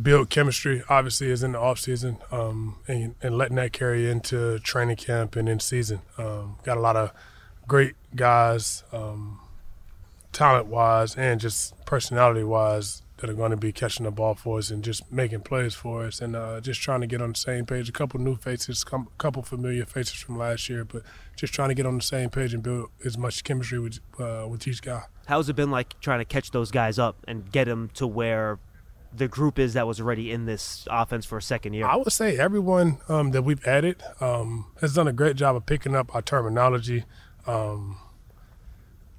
build 0.00 0.28
chemistry. 0.28 0.82
Obviously, 0.88 1.30
is 1.30 1.44
in 1.44 1.52
the 1.52 1.58
off 1.58 1.78
season, 1.78 2.18
um, 2.32 2.78
and, 2.88 3.14
and, 3.22 3.38
letting 3.38 3.56
that 3.56 3.72
carry 3.72 4.10
into 4.10 4.58
training 4.60 4.96
camp 4.96 5.36
and 5.36 5.48
in 5.48 5.60
season. 5.60 6.00
Um, 6.18 6.56
got 6.64 6.76
a 6.76 6.80
lot 6.80 6.96
of 6.96 7.12
great 7.68 7.94
guys, 8.16 8.82
um, 8.92 9.38
talent 10.32 10.66
wise, 10.66 11.14
and 11.16 11.40
just 11.40 11.84
personality 11.84 12.42
wise 12.42 13.02
that 13.22 13.30
are 13.30 13.34
going 13.34 13.52
to 13.52 13.56
be 13.56 13.70
catching 13.70 14.02
the 14.04 14.10
ball 14.10 14.34
for 14.34 14.58
us 14.58 14.70
and 14.72 14.82
just 14.82 15.10
making 15.12 15.40
plays 15.40 15.74
for 15.74 16.04
us 16.04 16.20
and 16.20 16.34
uh, 16.34 16.60
just 16.60 16.82
trying 16.82 17.00
to 17.00 17.06
get 17.06 17.22
on 17.22 17.30
the 17.30 17.38
same 17.38 17.64
page. 17.64 17.88
A 17.88 17.92
couple 17.92 18.18
new 18.18 18.34
faces, 18.34 18.84
a 18.92 18.98
couple 19.16 19.44
familiar 19.44 19.86
faces 19.86 20.14
from 20.14 20.38
last 20.38 20.68
year, 20.68 20.84
but 20.84 21.02
just 21.36 21.54
trying 21.54 21.68
to 21.68 21.74
get 21.76 21.86
on 21.86 21.96
the 21.96 22.02
same 22.02 22.30
page 22.30 22.52
and 22.52 22.64
build 22.64 22.90
as 23.04 23.16
much 23.16 23.44
chemistry 23.44 23.78
with 23.78 24.00
uh, 24.18 24.44
with 24.50 24.66
each 24.66 24.82
guy. 24.82 25.04
How's 25.26 25.48
it 25.48 25.54
been 25.54 25.70
like 25.70 25.98
trying 26.00 26.18
to 26.18 26.24
catch 26.24 26.50
those 26.50 26.72
guys 26.72 26.98
up 26.98 27.16
and 27.28 27.50
get 27.52 27.66
them 27.66 27.90
to 27.94 28.08
where 28.08 28.58
the 29.14 29.28
group 29.28 29.56
is 29.56 29.74
that 29.74 29.86
was 29.86 30.00
already 30.00 30.32
in 30.32 30.46
this 30.46 30.88
offense 30.90 31.24
for 31.24 31.38
a 31.38 31.42
second 31.42 31.74
year? 31.74 31.86
I 31.86 31.94
would 31.94 32.12
say 32.12 32.36
everyone 32.36 32.98
um, 33.08 33.30
that 33.30 33.42
we've 33.42 33.64
added 33.64 34.02
um, 34.20 34.66
has 34.80 34.94
done 34.94 35.06
a 35.06 35.12
great 35.12 35.36
job 35.36 35.54
of 35.54 35.64
picking 35.64 35.94
up 35.94 36.12
our 36.12 36.22
terminology. 36.22 37.04
Um, 37.46 37.98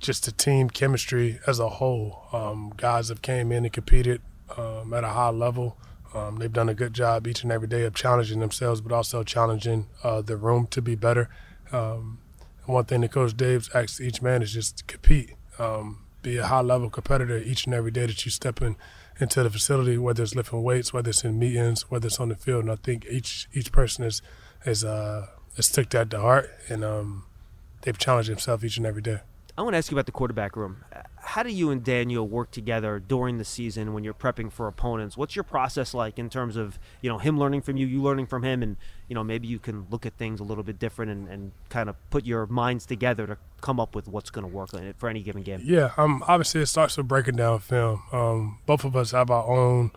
just 0.04 0.26
the 0.26 0.32
team 0.32 0.70
chemistry 0.70 1.40
as 1.48 1.60
a 1.60 1.70
whole. 1.70 2.28
Um, 2.32 2.74
guys 2.76 3.10
have 3.10 3.22
came 3.22 3.52
in 3.52 3.64
and 3.64 3.74
competed 3.74 4.22
um, 4.58 4.94
at 4.94 5.04
a 5.04 5.10
high 5.10 5.30
level. 5.30 5.78
Um, 6.14 6.38
they've 6.38 6.54
done 6.54 6.70
a 6.70 6.76
good 6.76 6.94
job 6.94 7.26
each 7.26 7.42
and 7.42 7.52
every 7.52 7.68
day 7.68 7.84
of 7.84 7.96
challenging 7.96 8.40
themselves, 8.40 8.82
but 8.82 8.92
also 8.92 9.24
challenging 9.24 9.88
uh, 10.04 10.22
the 10.22 10.38
room 10.38 10.68
to 10.68 10.82
be 10.82 10.94
better. 10.96 11.30
Um, 11.72 12.20
one 12.66 12.86
thing 12.86 13.02
that 13.02 13.12
Coach 13.12 13.36
Dave 13.36 13.70
asks 13.74 14.00
each 14.00 14.22
man 14.22 14.42
is 14.42 14.54
just 14.54 14.78
to 14.78 14.84
compete, 14.84 15.34
um, 15.58 16.06
be 16.22 16.38
a 16.38 16.46
high 16.46 16.62
level 16.62 16.90
competitor 16.90 17.38
each 17.38 17.66
and 17.66 17.74
every 17.74 17.92
day 17.92 18.06
that 18.06 18.24
you 18.26 18.32
step 18.32 18.62
in 18.62 18.76
into 19.20 19.42
the 19.42 19.50
facility, 19.50 19.98
whether 19.98 20.22
it's 20.22 20.36
lifting 20.36 20.64
weights, 20.64 20.94
whether 20.94 21.10
it's 21.10 21.24
in 21.24 21.40
meetings, 21.40 21.90
whether 21.90 22.08
it's 22.08 22.20
on 22.20 22.30
the 22.30 22.36
field. 22.36 22.64
And 22.64 22.72
I 22.72 22.76
think 22.76 23.06
each 23.10 23.48
each 23.54 23.72
person 23.72 24.06
is 24.06 24.22
is 24.66 24.84
uh 24.84 25.28
has 25.56 25.70
took 25.70 25.90
that 25.90 26.10
to 26.12 26.20
heart, 26.20 26.52
and 26.70 26.84
um, 26.84 27.26
they've 27.82 27.98
challenged 27.98 28.30
themselves 28.30 28.64
each 28.64 28.78
and 28.78 28.86
every 28.86 29.02
day. 29.02 29.20
I 29.56 29.62
want 29.62 29.76
to 29.76 29.78
ask 29.78 29.92
you 29.92 29.96
about 29.96 30.08
the 30.08 30.12
quarterback 30.12 30.56
room. 30.56 30.84
How 31.18 31.44
do 31.44 31.52
you 31.52 31.70
and 31.70 31.84
Daniel 31.84 32.28
work 32.28 32.50
together 32.50 33.00
during 33.00 33.38
the 33.38 33.46
season 33.46 33.94
when 33.94 34.04
you're 34.04 34.14
prepping 34.14 34.52
for 34.52 34.68
opponents? 34.68 35.16
What's 35.16 35.36
your 35.36 35.44
process 35.44 35.94
like 35.94 36.18
in 36.18 36.30
terms 36.30 36.56
of 36.56 36.80
you 37.02 37.10
know 37.10 37.20
him 37.20 37.38
learning 37.38 37.62
from 37.62 37.78
you, 37.78 37.86
you 37.86 38.02
learning 38.02 38.26
from 38.26 38.44
him, 38.44 38.64
and 38.64 38.78
you 39.08 39.14
know 39.14 39.24
maybe 39.24 39.48
you 39.48 39.60
can 39.60 39.86
look 39.92 40.08
at 40.08 40.14
things 40.18 40.40
a 40.40 40.44
little 40.44 40.64
bit 40.64 40.80
different 40.80 41.12
and, 41.12 41.28
and 41.28 41.52
kind 41.70 41.88
of 41.88 41.96
put 42.10 42.26
your 42.26 42.48
minds 42.48 42.88
together 42.88 43.28
to 43.28 43.38
come 43.62 43.80
up 43.80 43.94
with 43.94 44.08
what's 44.08 44.32
going 44.32 44.44
to 44.44 44.52
work 44.52 44.72
for 44.98 45.08
any 45.08 45.22
given 45.22 45.44
game. 45.44 45.62
Yeah, 45.64 45.92
um, 45.98 46.24
obviously 46.28 46.62
it 46.62 46.66
starts 46.66 46.98
with 46.98 47.08
breaking 47.08 47.36
down 47.36 47.60
film. 47.60 48.02
Um, 48.12 48.60
both 48.66 48.84
of 48.84 48.96
us 48.96 49.12
have 49.12 49.30
our 49.30 49.48
own 49.48 49.92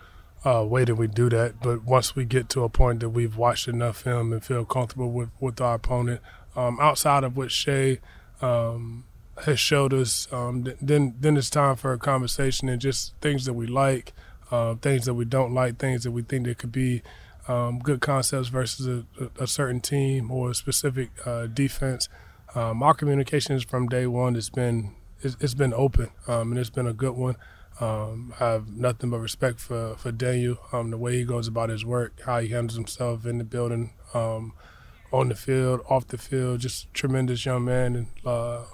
uh, 0.45 0.65
way 0.69 0.85
that 0.85 0.97
we 0.97 1.07
do 1.07 1.31
that, 1.31 1.63
but 1.63 1.83
once 1.83 2.15
we 2.15 2.27
get 2.27 2.51
to 2.51 2.63
a 2.63 2.69
point 2.69 3.01
that 3.01 3.09
we've 3.09 3.39
watched 3.39 3.69
enough 3.69 4.03
film 4.03 4.35
and 4.35 4.45
feel 4.45 4.67
comfortable 4.67 5.11
with 5.11 5.31
with 5.41 5.63
our 5.63 5.77
opponent, 5.77 6.21
um, 6.55 6.79
outside 6.79 7.25
of 7.25 7.39
what 7.39 7.51
Shea. 7.51 8.01
Um, 8.43 9.05
has 9.45 9.61
showed 9.61 9.93
us, 9.93 10.29
um, 10.33 10.67
then 10.81 11.15
then 11.21 11.37
it's 11.37 11.51
time 11.51 11.77
for 11.77 11.93
a 11.93 11.99
conversation 11.99 12.69
and 12.69 12.81
just 12.81 13.15
things 13.21 13.45
that 13.45 13.53
we 13.53 13.67
like, 13.67 14.13
uh, 14.51 14.75
things 14.77 15.05
that 15.05 15.15
we 15.15 15.25
don't 15.25 15.53
like, 15.53 15.79
things 15.79 16.05
that 16.05 16.13
we 16.13 16.23
think 16.23 16.47
that 16.47 16.59
could 16.59 16.73
be 16.73 17.03
um, 17.47 17.79
good 17.79 18.01
concepts 18.01 18.49
versus 18.49 19.05
a, 19.21 19.31
a, 19.39 19.47
certain 19.47 19.81
team 19.81 20.31
or 20.33 20.51
a 20.51 20.55
specific 20.55 21.11
uh, 21.25 21.47
defense. 21.47 22.09
Um, 22.55 22.83
our 22.83 22.95
communications 22.95 23.63
from 23.63 23.89
day 23.89 24.07
one 24.07 24.35
has 24.35 24.51
been 24.51 24.95
it's, 25.23 25.37
it's 25.41 25.55
been 25.55 25.73
open 25.75 26.11
um, 26.27 26.51
and 26.53 26.59
it's 26.59 26.71
been 26.71 26.87
a 26.87 26.93
good 26.93 27.15
one. 27.15 27.37
Um, 27.79 28.33
I 28.41 28.47
have 28.47 28.71
nothing 28.71 29.11
but 29.11 29.19
respect 29.19 29.61
for 29.61 29.97
for 29.97 30.13
Daniel, 30.13 30.59
um, 30.73 30.91
the 30.91 30.99
way 30.99 31.17
he 31.19 31.25
goes 31.25 31.47
about 31.47 31.69
his 31.69 31.85
work, 31.85 32.21
how 32.25 32.41
he 32.41 32.49
handles 32.49 32.77
himself 32.77 33.27
in 33.27 33.39
the 33.39 33.45
building, 33.45 33.93
on 34.15 35.29
the 35.29 35.35
field, 35.35 35.83
off 35.89 36.07
the 36.07 36.19
field. 36.19 36.61
Just 36.61 36.93
tremendous 36.95 37.45
young 37.45 37.67
man 37.67 37.97
and. 37.97 38.07
Uh, 38.25 38.65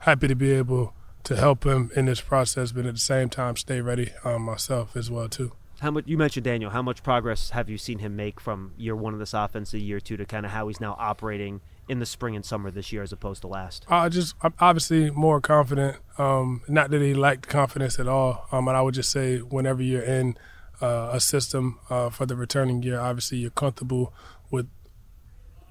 happy 0.00 0.28
to 0.28 0.34
be 0.34 0.52
able 0.52 0.94
to 1.24 1.36
help 1.36 1.64
him 1.64 1.90
in 1.94 2.06
this 2.06 2.20
process, 2.20 2.72
but 2.72 2.86
at 2.86 2.94
the 2.94 3.00
same 3.00 3.28
time, 3.28 3.56
stay 3.56 3.80
ready 3.80 4.12
um, 4.24 4.42
myself 4.42 4.96
as 4.96 5.10
well 5.10 5.28
too. 5.28 5.52
How 5.80 5.92
much 5.92 6.08
you 6.08 6.18
mentioned 6.18 6.44
Daniel? 6.44 6.70
How 6.70 6.82
much 6.82 7.04
progress 7.04 7.50
have 7.50 7.70
you 7.70 7.78
seen 7.78 8.00
him 8.00 8.16
make 8.16 8.40
from 8.40 8.72
year 8.76 8.96
one 8.96 9.12
of 9.12 9.20
this 9.20 9.32
offense 9.32 9.70
to 9.70 9.78
year 9.78 10.00
two 10.00 10.16
to 10.16 10.24
kind 10.24 10.44
of 10.44 10.50
how 10.50 10.66
he's 10.66 10.80
now 10.80 10.96
operating 10.98 11.60
in 11.88 12.00
the 12.00 12.06
spring 12.06 12.34
and 12.34 12.44
summer 12.44 12.70
this 12.70 12.92
year 12.92 13.02
as 13.02 13.12
opposed 13.12 13.42
to 13.42 13.46
last? 13.46 13.84
I 13.88 14.08
just 14.08 14.34
I'm 14.42 14.54
obviously 14.58 15.10
more 15.10 15.40
confident. 15.40 15.98
Um, 16.18 16.62
not 16.66 16.90
that 16.90 17.00
he 17.00 17.14
lacked 17.14 17.46
confidence 17.48 18.00
at 18.00 18.08
all, 18.08 18.48
um, 18.50 18.64
but 18.64 18.74
I 18.74 18.82
would 18.82 18.94
just 18.94 19.12
say 19.12 19.38
whenever 19.38 19.80
you're 19.80 20.02
in 20.02 20.36
uh, 20.82 21.10
a 21.12 21.20
system 21.20 21.78
uh, 21.90 22.10
for 22.10 22.26
the 22.26 22.34
returning 22.34 22.82
year, 22.82 22.98
obviously 22.98 23.38
you're 23.38 23.50
comfortable 23.50 24.12
with 24.50 24.68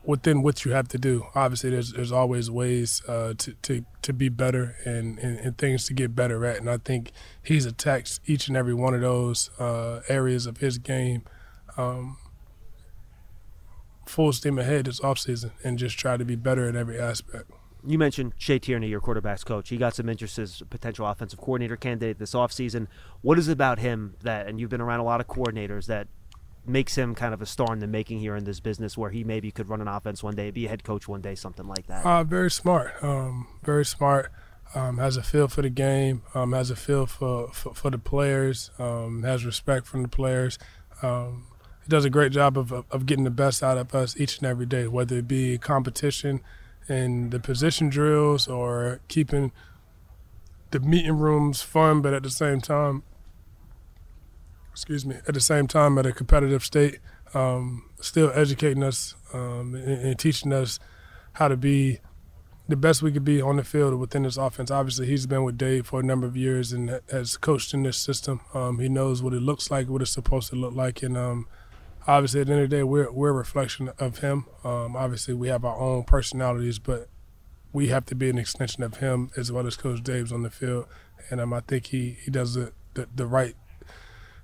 within 0.08 0.42
what 0.42 0.64
you 0.64 0.72
have 0.72 0.88
to 0.88 0.98
do. 0.98 1.28
Obviously, 1.36 1.70
there's 1.70 1.92
there's 1.92 2.14
always 2.14 2.50
ways 2.50 3.04
uh, 3.08 3.34
to, 3.38 3.54
to 3.62 3.86
to 4.02 4.14
be 4.14 4.30
better 4.30 4.78
and, 4.86 5.20
and, 5.20 5.38
and, 5.40 5.58
things 5.58 5.86
to 5.86 5.94
get 5.94 6.16
better 6.16 6.46
at. 6.46 6.58
And 6.58 6.70
I 6.70 6.78
think 6.78 7.12
he's 7.44 7.66
attacked 7.66 8.22
each 8.26 8.48
and 8.48 8.56
every 8.56 8.74
one 8.74 8.94
of 8.94 9.02
those 9.02 9.52
uh, 9.60 10.00
areas 10.08 10.46
of 10.46 10.58
his 10.58 10.78
game 10.78 11.24
um, 11.76 12.18
full 14.06 14.32
steam 14.32 14.58
ahead 14.58 14.86
this 14.86 15.02
offseason 15.02 15.52
and 15.64 15.78
just 15.78 16.00
try 16.00 16.16
to 16.16 16.24
be 16.24 16.36
better 16.36 16.70
in 16.70 16.78
every 16.78 16.98
aspect. 16.98 17.52
You 17.86 17.98
mentioned 17.98 18.34
Shea 18.38 18.60
Tierney, 18.60 18.88
your 18.88 19.02
quarterback's 19.02 19.44
coach. 19.44 19.70
He 19.70 19.78
got 19.78 19.94
some 19.94 20.08
interest 20.10 20.40
as 20.40 20.62
a 20.62 20.66
potential 20.66 21.06
offensive 21.06 21.40
coordinator 21.40 21.76
candidate 21.76 22.18
this 22.18 22.34
offseason. 22.34 22.88
What 23.22 23.38
is 23.38 23.50
it 23.50 23.54
about 23.54 23.80
him 23.80 24.16
that, 24.24 24.48
and 24.48 24.60
you've 24.60 24.70
been 24.70 24.82
around 24.82 25.02
a 25.02 25.04
lot 25.04 25.22
of 25.22 25.28
coordinators, 25.28 25.86
that 25.86 26.08
makes 26.68 26.96
him 26.96 27.16
kind 27.16 27.34
of 27.34 27.42
a 27.42 27.46
star 27.46 27.74
in 27.74 27.80
the 27.80 27.88
making 27.88 28.20
here 28.20 28.36
in 28.36 28.44
this 28.44 28.60
business 28.60 28.98
where 28.98 29.10
he 29.10 29.24
maybe 29.24 29.52
could 29.52 29.70
run 29.70 29.82
an 29.82 29.88
offense 29.88 30.24
one 30.24 30.36
day, 30.36 30.52
be 30.52 30.66
a 30.66 30.70
head 30.70 30.84
coach 30.84 31.08
one 31.08 31.22
day, 31.22 31.36
something 31.36 31.68
like 31.68 31.88
that? 31.88 32.06
Uh, 32.06 32.24
very 32.24 32.52
smart. 32.52 33.02
Um, 33.02 33.48
very 33.64 33.86
smart. 33.86 34.32
Um, 34.76 34.98
has 34.98 35.16
a 35.16 35.24
feel 35.24 35.48
for 35.48 35.62
the 35.62 35.70
game, 35.70 36.24
um, 36.34 36.52
has 36.52 36.70
a 36.70 36.76
feel 36.76 37.06
for, 37.06 37.48
for, 37.54 37.74
for 37.74 37.90
the 37.90 37.98
players, 37.98 38.70
um, 38.78 39.24
has 39.24 39.46
respect 39.46 39.88
from 39.88 40.02
the 40.02 40.10
players. 40.10 40.60
Um, 41.02 41.46
he 41.84 41.90
does 41.90 42.04
a 42.04 42.10
great 42.10 42.34
job 42.34 42.58
of, 42.58 42.74
of 42.74 43.06
getting 43.06 43.24
the 43.24 43.30
best 43.30 43.64
out 43.64 43.78
of 43.78 43.96
us 43.96 44.20
each 44.20 44.40
and 44.40 44.48
every 44.48 44.66
day, 44.66 44.88
whether 44.88 45.20
it 45.20 45.28
be 45.28 45.58
competition 45.58 46.42
and 46.90 47.32
the 47.32 47.40
position 47.40 47.88
drills 47.88 48.48
or 48.48 49.00
keeping 49.08 49.54
the 50.72 50.82
meeting 50.82 51.18
rooms 51.18 51.62
fun, 51.62 52.02
but 52.02 52.14
at 52.14 52.24
the 52.24 52.30
same 52.30 52.60
time, 52.60 53.04
excuse 54.78 55.08
me, 55.08 55.16
at 55.28 55.34
the 55.34 55.40
same 55.40 55.66
time 55.66 55.98
at 55.98 56.06
a 56.06 56.12
competitive 56.12 56.64
state, 56.64 57.00
um, 57.34 57.90
still 58.00 58.32
educating 58.36 58.84
us 58.84 59.16
um, 59.34 59.74
and, 59.74 60.02
and, 60.02 60.20
teaching 60.20 60.54
us 60.54 60.80
how 61.34 61.48
to 61.48 61.58
be 61.58 62.00
the 62.68 62.76
best 62.76 63.02
we 63.02 63.12
could 63.12 63.26
be 63.26 63.42
on 63.42 63.58
the 63.58 63.64
field 63.64 63.96
within 63.96 64.22
this 64.22 64.38
offense. 64.38 64.70
Obviously, 64.70 65.08
he's 65.08 65.26
been 65.26 65.44
with 65.44 65.58
Dave 65.58 65.88
for 65.88 66.00
a 66.00 66.04
number 66.04 66.28
of 66.28 66.38
years 66.38 66.74
and 66.74 67.02
has 67.10 67.38
coached 67.38 67.74
in 67.74 67.82
this 67.82 67.98
system. 67.98 68.40
Um, 68.54 68.78
he 68.78 68.88
knows 68.88 69.24
what 69.24 69.34
it 69.34 69.42
looks 69.42 69.72
like, 69.72 69.90
what 69.90 70.04
it's 70.04 70.12
supposed 70.12 70.52
to 70.52 70.56
look 70.56 70.76
like, 70.76 71.02
and 71.02 71.18
um, 71.18 71.48
obviously, 72.06 72.42
at 72.42 72.48
the 72.48 72.54
end 72.54 72.62
of 72.62 72.70
the 72.70 72.76
day, 72.76 72.84
we're 72.84 73.12
we're 73.12 73.30
a 73.30 73.34
reflection 73.34 73.90
of 73.98 74.20
him. 74.20 74.46
Um, 74.64 74.96
obviously, 74.96 75.34
we 75.34 75.48
have 75.48 75.66
our 75.66 75.80
own 75.80 76.04
personalities, 76.04 76.78
but 76.78 77.10
we 77.74 77.88
have 77.88 78.06
to 78.06 78.16
be 78.16 78.30
an 78.30 78.38
extension 78.38 78.84
of 78.84 78.98
him 78.98 79.32
as 79.36 79.52
well 79.52 79.66
as 79.66 79.76
Coach 79.76 80.04
Dave's 80.04 80.32
on 80.32 80.44
the 80.44 80.52
field. 80.52 80.86
And 81.32 81.42
um, 81.42 81.52
I 81.52 81.62
think 81.62 81.88
he, 81.88 82.18
he 82.24 82.30
does 82.30 82.54
the, 82.54 82.74
the, 82.94 83.10
the 83.14 83.26
right 83.26 83.56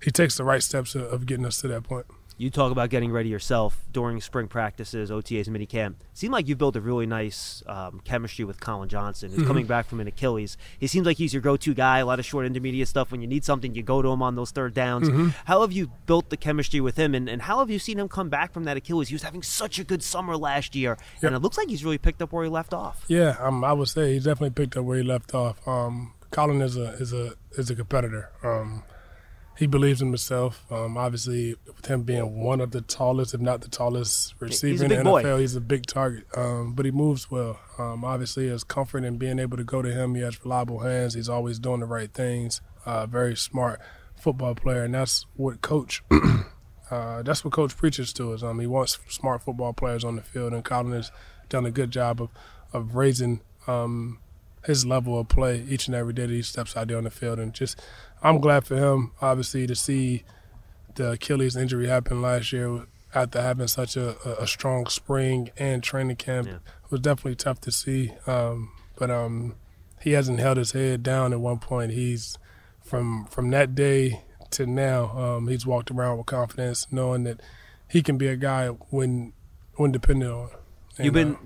he 0.04 0.12
takes 0.12 0.38
the 0.38 0.44
right 0.44 0.62
steps 0.62 0.96
of 0.96 1.26
getting 1.26 1.46
us 1.46 1.58
to 1.62 1.68
that 1.70 1.84
point. 1.84 2.06
You 2.36 2.50
talk 2.50 2.72
about 2.72 2.90
getting 2.90 3.12
ready 3.12 3.30
yourself 3.30 3.86
during 3.92 4.20
spring 4.20 4.48
practices, 4.48 5.12
OTAs, 5.12 5.48
mini 5.50 5.68
camp. 5.68 5.98
It 6.12 6.18
seemed 6.18 6.34
like 6.34 6.48
you 6.48 6.56
built 6.56 6.76
a 6.76 6.82
really 6.82 7.06
nice 7.06 7.62
um, 7.68 8.02
chemistry 8.04 8.44
with 8.44 8.60
Collin 8.60 8.90
Johnson, 8.90 9.30
who's 9.30 9.40
mm-hmm. 9.40 9.48
coming 9.48 9.66
back 9.68 9.86
from 9.86 10.00
an 10.00 10.08
Achilles. 10.08 10.58
He 10.80 10.88
seems 10.88 11.06
like 11.06 11.18
he's 11.18 11.32
your 11.32 11.44
go-to 11.44 11.76
guy. 11.76 12.00
A 12.00 12.06
lot 12.06 12.18
of 12.18 12.26
short 12.26 12.48
intermediate 12.48 12.88
stuff. 12.88 13.12
When 13.12 13.22
you 13.22 13.28
need 13.28 13.46
something, 13.46 13.76
you 13.76 13.84
go 13.84 14.02
to 14.02 14.10
him 14.10 14.24
on 14.24 14.36
those 14.36 14.50
third 14.50 14.74
downs. 14.74 15.10
Mm-hmm. 15.10 15.30
How 15.46 15.62
have 15.62 15.72
you 15.72 15.92
built 16.08 16.32
the 16.32 16.38
chemistry 16.38 16.82
with 16.82 16.98
him, 16.98 17.14
and, 17.14 17.30
and 17.30 17.44
how 17.44 17.60
have 17.60 17.70
you 17.70 17.78
seen 17.78 18.00
him 18.00 18.10
come 18.10 18.30
back 18.30 18.52
from 18.52 18.64
that 18.64 18.78
Achilles? 18.78 19.10
He 19.10 19.16
was 19.16 19.24
having 19.24 19.44
such 19.44 19.78
a 19.78 19.84
good 19.84 20.02
summer 20.02 20.36
last 20.36 20.76
year, 20.76 20.98
yep. 21.22 21.24
and 21.24 21.36
it 21.36 21.40
looks 21.40 21.58
like 21.58 21.70
he's 21.70 21.86
really 21.86 22.00
picked 22.00 22.22
up 22.22 22.32
where 22.32 22.44
he 22.44 22.50
left 22.50 22.74
off. 22.74 23.06
Yeah, 23.08 23.38
um, 23.40 23.64
I 23.64 23.74
would 23.74 23.90
say 23.90 24.14
he's 24.14 24.24
definitely 24.24 24.52
picked 24.52 24.76
up 24.76 24.86
where 24.86 24.98
he 24.98 25.04
left 25.04 25.36
off. 25.36 25.66
Um, 25.68 26.14
Collin 26.32 26.62
is 26.62 26.78
a 26.78 26.94
is 26.94 27.14
a 27.14 27.36
is 27.52 27.70
a 27.70 27.76
competitor. 27.76 28.32
Um, 28.44 28.84
he 29.58 29.68
believes 29.68 30.02
in 30.02 30.08
himself. 30.08 30.66
Um, 30.72 30.98
obviously, 30.98 31.56
with 31.68 31.86
him 31.86 32.04
being 32.04 32.42
one 32.42 32.60
of 32.60 32.72
the 32.72 32.82
tallest, 32.82 33.34
if 33.34 33.42
not 33.42 33.62
the 33.62 33.70
tallest 33.70 34.34
receiver 34.40 34.86
in 34.86 34.90
the 34.90 34.96
NFL, 34.98 35.24
boy. 35.24 35.38
he's 35.38 35.56
a 35.56 35.62
big 35.62 35.86
target. 35.86 36.26
Um, 36.36 36.74
but 36.74 36.86
he 36.86 36.92
moves 36.92 37.30
well. 37.30 37.60
Um, 37.78 38.04
obviously, 38.04 38.50
has 38.50 38.64
comfort 38.64 39.04
in 39.04 39.18
being 39.18 39.40
able 39.40 39.58
to 39.58 39.64
go 39.64 39.82
to 39.82 39.92
him. 39.92 40.16
He 40.16 40.22
has 40.22 40.44
reliable 40.44 40.80
hands. 40.80 41.14
He's 41.14 41.30
always 41.30 41.60
doing 41.60 41.82
the 41.82 41.86
right 41.86 42.12
things. 42.12 42.62
Uh, 42.86 43.06
very 43.06 43.36
smart 43.36 43.80
football 44.16 44.56
player, 44.56 44.84
and 44.84 44.94
that's 44.94 45.26
what 45.36 45.62
coach. 45.62 46.04
uh, 46.92 47.22
that's 47.22 47.46
what 47.46 47.54
coach 47.54 47.78
preaches 47.78 48.12
to 48.14 48.34
us. 48.34 48.42
Um, 48.42 48.60
he 48.60 48.68
wants 48.68 49.00
smart 49.08 49.44
football 49.44 49.74
players 49.74 50.04
on 50.04 50.16
the 50.16 50.24
field, 50.24 50.54
and 50.54 50.64
Collin 50.64 50.94
has 50.94 51.12
done 51.50 51.66
a 51.66 51.72
good 51.72 51.92
job 51.92 52.22
of 52.22 52.30
of 52.74 52.96
raising 52.96 53.40
um, 53.68 54.18
his 54.66 54.86
level 54.86 55.20
of 55.20 55.28
play 55.28 55.64
each 55.70 55.88
and 55.88 55.96
every 55.96 56.14
day 56.14 56.26
that 56.26 56.34
he 56.34 56.42
steps 56.42 56.76
out 56.76 56.88
there 56.88 56.98
on 56.98 57.04
the 57.04 57.12
field, 57.12 57.40
and 57.40 57.54
just 57.54 57.80
I'm 58.24 58.39
glad 58.39 58.65
for 58.65 58.77
him, 58.77 59.12
obviously, 59.22 59.68
to 59.68 59.75
see 59.75 60.24
the 60.96 61.12
Achilles 61.12 61.56
injury 61.56 61.88
happen 61.88 62.22
last 62.22 62.53
year 62.53 62.86
after 63.13 63.42
having 63.42 63.68
such 63.68 63.96
a, 63.96 64.15
a 64.42 64.48
strong 64.48 64.88
spring 64.88 65.51
and 65.58 65.84
training 65.84 66.15
camp. 66.15 66.48
Yeah. 66.48 66.56
It 66.56 66.92
was 66.92 67.01
definitely 67.01 67.36
tough 67.36 67.60
to 67.62 67.72
see, 67.72 68.12
um, 68.25 68.72
but 68.98 69.12
um, 69.12 69.56
he 70.01 70.12
hasn't 70.12 70.39
held 70.39 70.58
his 70.58 70.72
head 70.72 71.03
down 71.03 71.34
at 71.34 71.39
one 71.39 71.60
point. 71.60 71.92
He's 71.92 72.38
from 72.82 73.25
from 73.25 73.50
that 73.51 73.75
day 73.75 74.24
to 74.51 74.65
now, 74.65 75.18
um, 75.18 75.48
he's 75.48 75.65
walked 75.65 75.92
around 75.92 76.18
with 76.18 76.27
confidence, 76.27 76.88
knowing 76.92 77.24
that 77.24 77.42
he 77.89 78.01
can 78.01 78.18
be 78.18 78.27
a 78.27 78.36
guy 78.36 78.68
when 78.68 79.34
when 79.75 79.92
dependent 79.92 80.32
on. 80.32 80.50
And, 80.98 81.06
You've 81.06 81.13
been. 81.13 81.36
Uh, 81.36 81.39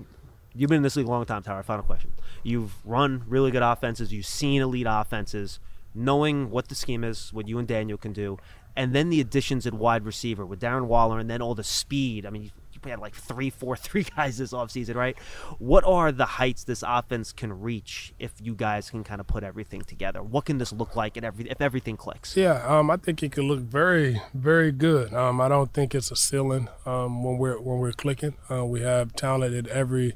you've 0.54 0.68
been 0.68 0.78
in 0.78 0.82
this 0.82 0.96
league 0.96 1.06
a 1.06 1.10
long 1.10 1.24
time, 1.24 1.42
Tyrod. 1.42 1.64
Final 1.64 1.84
question. 1.84 2.12
You've 2.42 2.74
run 2.84 3.24
really 3.26 3.50
good 3.50 3.62
offenses. 3.62 4.12
You've 4.12 4.26
seen 4.26 4.62
elite 4.62 4.86
offenses 4.88 5.58
knowing 5.94 6.50
what 6.50 6.68
the 6.68 6.74
scheme 6.74 7.04
is, 7.04 7.32
what 7.32 7.48
you 7.48 7.58
and 7.58 7.66
Daniel 7.66 7.98
can 7.98 8.12
do, 8.12 8.38
and 8.76 8.94
then 8.94 9.10
the 9.10 9.20
additions 9.20 9.66
at 9.66 9.74
wide 9.74 10.04
receiver 10.04 10.46
with 10.46 10.60
Darren 10.60 10.86
Waller, 10.86 11.18
and 11.18 11.28
then 11.28 11.42
all 11.42 11.54
the 11.54 11.64
speed. 11.64 12.24
I 12.24 12.30
mean, 12.30 12.42
you, 12.44 12.50
had 12.88 13.00
like 13.00 13.14
three, 13.14 13.50
four, 13.50 13.76
three 13.88 14.04
guys 14.04 14.38
this 14.38 14.52
offseason, 14.52 14.94
right? 14.94 15.18
What 15.58 15.84
are 15.84 16.12
the 16.12 16.24
heights 16.24 16.64
this 16.64 16.84
offense 16.86 17.32
can 17.32 17.60
reach 17.60 18.14
if 18.20 18.32
you 18.40 18.54
guys 18.54 18.88
can 18.88 19.02
kind 19.02 19.20
of 19.20 19.26
put 19.26 19.42
everything 19.42 19.82
together? 19.82 20.22
What 20.22 20.44
can 20.44 20.58
this 20.58 20.72
look 20.72 20.94
like 20.94 21.16
every, 21.16 21.50
if 21.50 21.60
everything 21.60 21.96
clicks? 21.96 22.36
Yeah, 22.36 22.64
um, 22.66 22.90
I 22.90 22.96
think 22.96 23.22
it 23.22 23.32
can 23.32 23.48
look 23.48 23.60
very, 23.60 24.22
very 24.32 24.70
good. 24.70 25.12
Um, 25.12 25.40
I 25.40 25.48
don't 25.48 25.72
think 25.72 25.94
it's 25.94 26.12
a 26.12 26.16
ceiling 26.16 26.68
um, 26.86 27.24
when 27.24 27.38
we're 27.38 27.60
when 27.60 27.78
we're 27.78 27.92
clicking. 27.92 28.34
Uh, 28.50 28.64
we 28.64 28.80
have 28.82 29.14
talent 29.14 29.54
at 29.54 29.66
every 29.68 30.14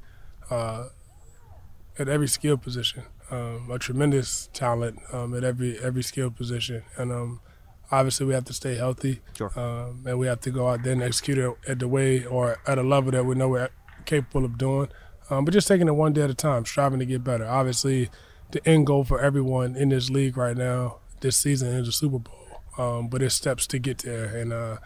uh, 0.50 0.88
at 1.99 2.09
every 2.09 2.29
skill 2.29 2.57
position. 2.57 3.05
Um, 3.33 3.69
a 3.73 3.79
tremendous 3.79 4.49
talent 4.53 5.01
um, 5.12 5.35
at 5.35 5.43
every 5.43 5.79
every 5.81 6.03
skill 6.05 6.31
position, 6.31 6.83
and 6.97 7.11
um, 7.11 7.41
obviously 7.91 8.27
we 8.27 8.35
have 8.35 8.45
to 8.45 8.53
stay 8.53 8.77
healthy, 8.77 9.21
Sure. 9.37 9.51
um, 9.59 10.05
and 10.07 10.19
we 10.19 10.27
have 10.29 10.41
to 10.43 10.51
go 10.51 10.69
out 10.69 10.83
there 10.85 10.93
and 10.93 11.03
execute 11.03 11.39
it 11.39 11.51
at 11.67 11.79
the 11.81 11.89
way 11.89 12.25
or 12.25 12.59
at 12.67 12.79
a 12.79 12.83
level 12.83 13.11
that 13.12 13.25
we 13.25 13.35
know 13.35 13.49
we're 13.49 13.71
capable 14.05 14.45
of 14.45 14.57
doing. 14.59 14.89
Um, 15.31 15.45
but 15.45 15.53
just 15.55 15.67
taking 15.69 15.89
it 15.89 15.93
one 15.95 16.12
day 16.12 16.23
at 16.23 16.31
a 16.31 16.35
time, 16.35 16.65
striving 16.67 16.99
to 17.01 17.07
get 17.07 17.25
better. 17.25 17.47
Obviously, 17.47 18.11
the 18.51 18.67
end 18.69 18.87
goal 18.87 19.03
for 19.05 19.21
everyone 19.21 19.77
in 19.77 19.89
this 19.89 20.11
league 20.11 20.37
right 20.37 20.57
now, 20.57 20.99
this 21.21 21.37
season, 21.37 21.69
is 21.69 21.87
the 21.87 21.93
Super 21.93 22.19
Bowl. 22.19 22.39
Um, 22.77 23.09
but 23.09 23.23
it's 23.23 23.35
steps 23.35 23.67
to 23.69 23.79
get 23.79 23.99
there, 23.99 24.25
and 24.25 24.53
uh, 24.53 24.77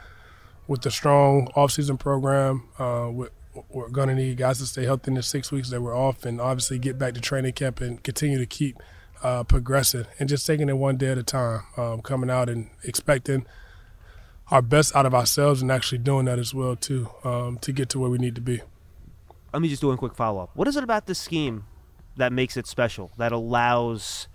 with 0.68 0.82
the 0.82 0.90
strong 0.90 1.48
offseason 1.56 1.98
program, 1.98 2.68
uh, 2.78 3.08
with 3.12 3.30
we're 3.68 3.88
going 3.88 4.08
to 4.08 4.14
need 4.14 4.36
guys 4.36 4.58
to 4.58 4.66
stay 4.66 4.84
healthy 4.84 5.10
in 5.10 5.14
the 5.14 5.22
six 5.22 5.50
weeks 5.50 5.70
that 5.70 5.80
we're 5.80 5.96
off 5.96 6.24
and 6.24 6.40
obviously 6.40 6.78
get 6.78 6.98
back 6.98 7.14
to 7.14 7.20
training 7.20 7.52
camp 7.52 7.80
and 7.80 8.02
continue 8.02 8.38
to 8.38 8.46
keep 8.46 8.82
uh, 9.22 9.44
progressing 9.44 10.06
and 10.18 10.28
just 10.28 10.46
taking 10.46 10.68
it 10.68 10.76
one 10.76 10.96
day 10.96 11.08
at 11.08 11.18
a 11.18 11.22
time, 11.22 11.62
um, 11.76 12.00
coming 12.00 12.30
out 12.30 12.48
and 12.48 12.70
expecting 12.84 13.46
our 14.50 14.62
best 14.62 14.94
out 14.94 15.06
of 15.06 15.14
ourselves 15.14 15.62
and 15.62 15.72
actually 15.72 15.98
doing 15.98 16.26
that 16.26 16.38
as 16.38 16.54
well 16.54 16.76
too 16.76 17.08
um, 17.24 17.58
to 17.58 17.72
get 17.72 17.88
to 17.88 17.98
where 17.98 18.10
we 18.10 18.18
need 18.18 18.34
to 18.34 18.40
be. 18.40 18.60
Let 19.52 19.62
me 19.62 19.68
just 19.68 19.80
do 19.80 19.88
one 19.88 19.96
quick 19.96 20.14
follow 20.14 20.42
up. 20.42 20.50
What 20.54 20.68
is 20.68 20.76
it 20.76 20.84
about 20.84 21.06
this 21.06 21.18
scheme 21.18 21.64
that 22.16 22.32
makes 22.32 22.56
it 22.56 22.66
special, 22.66 23.10
that 23.16 23.32
allows 23.32 24.28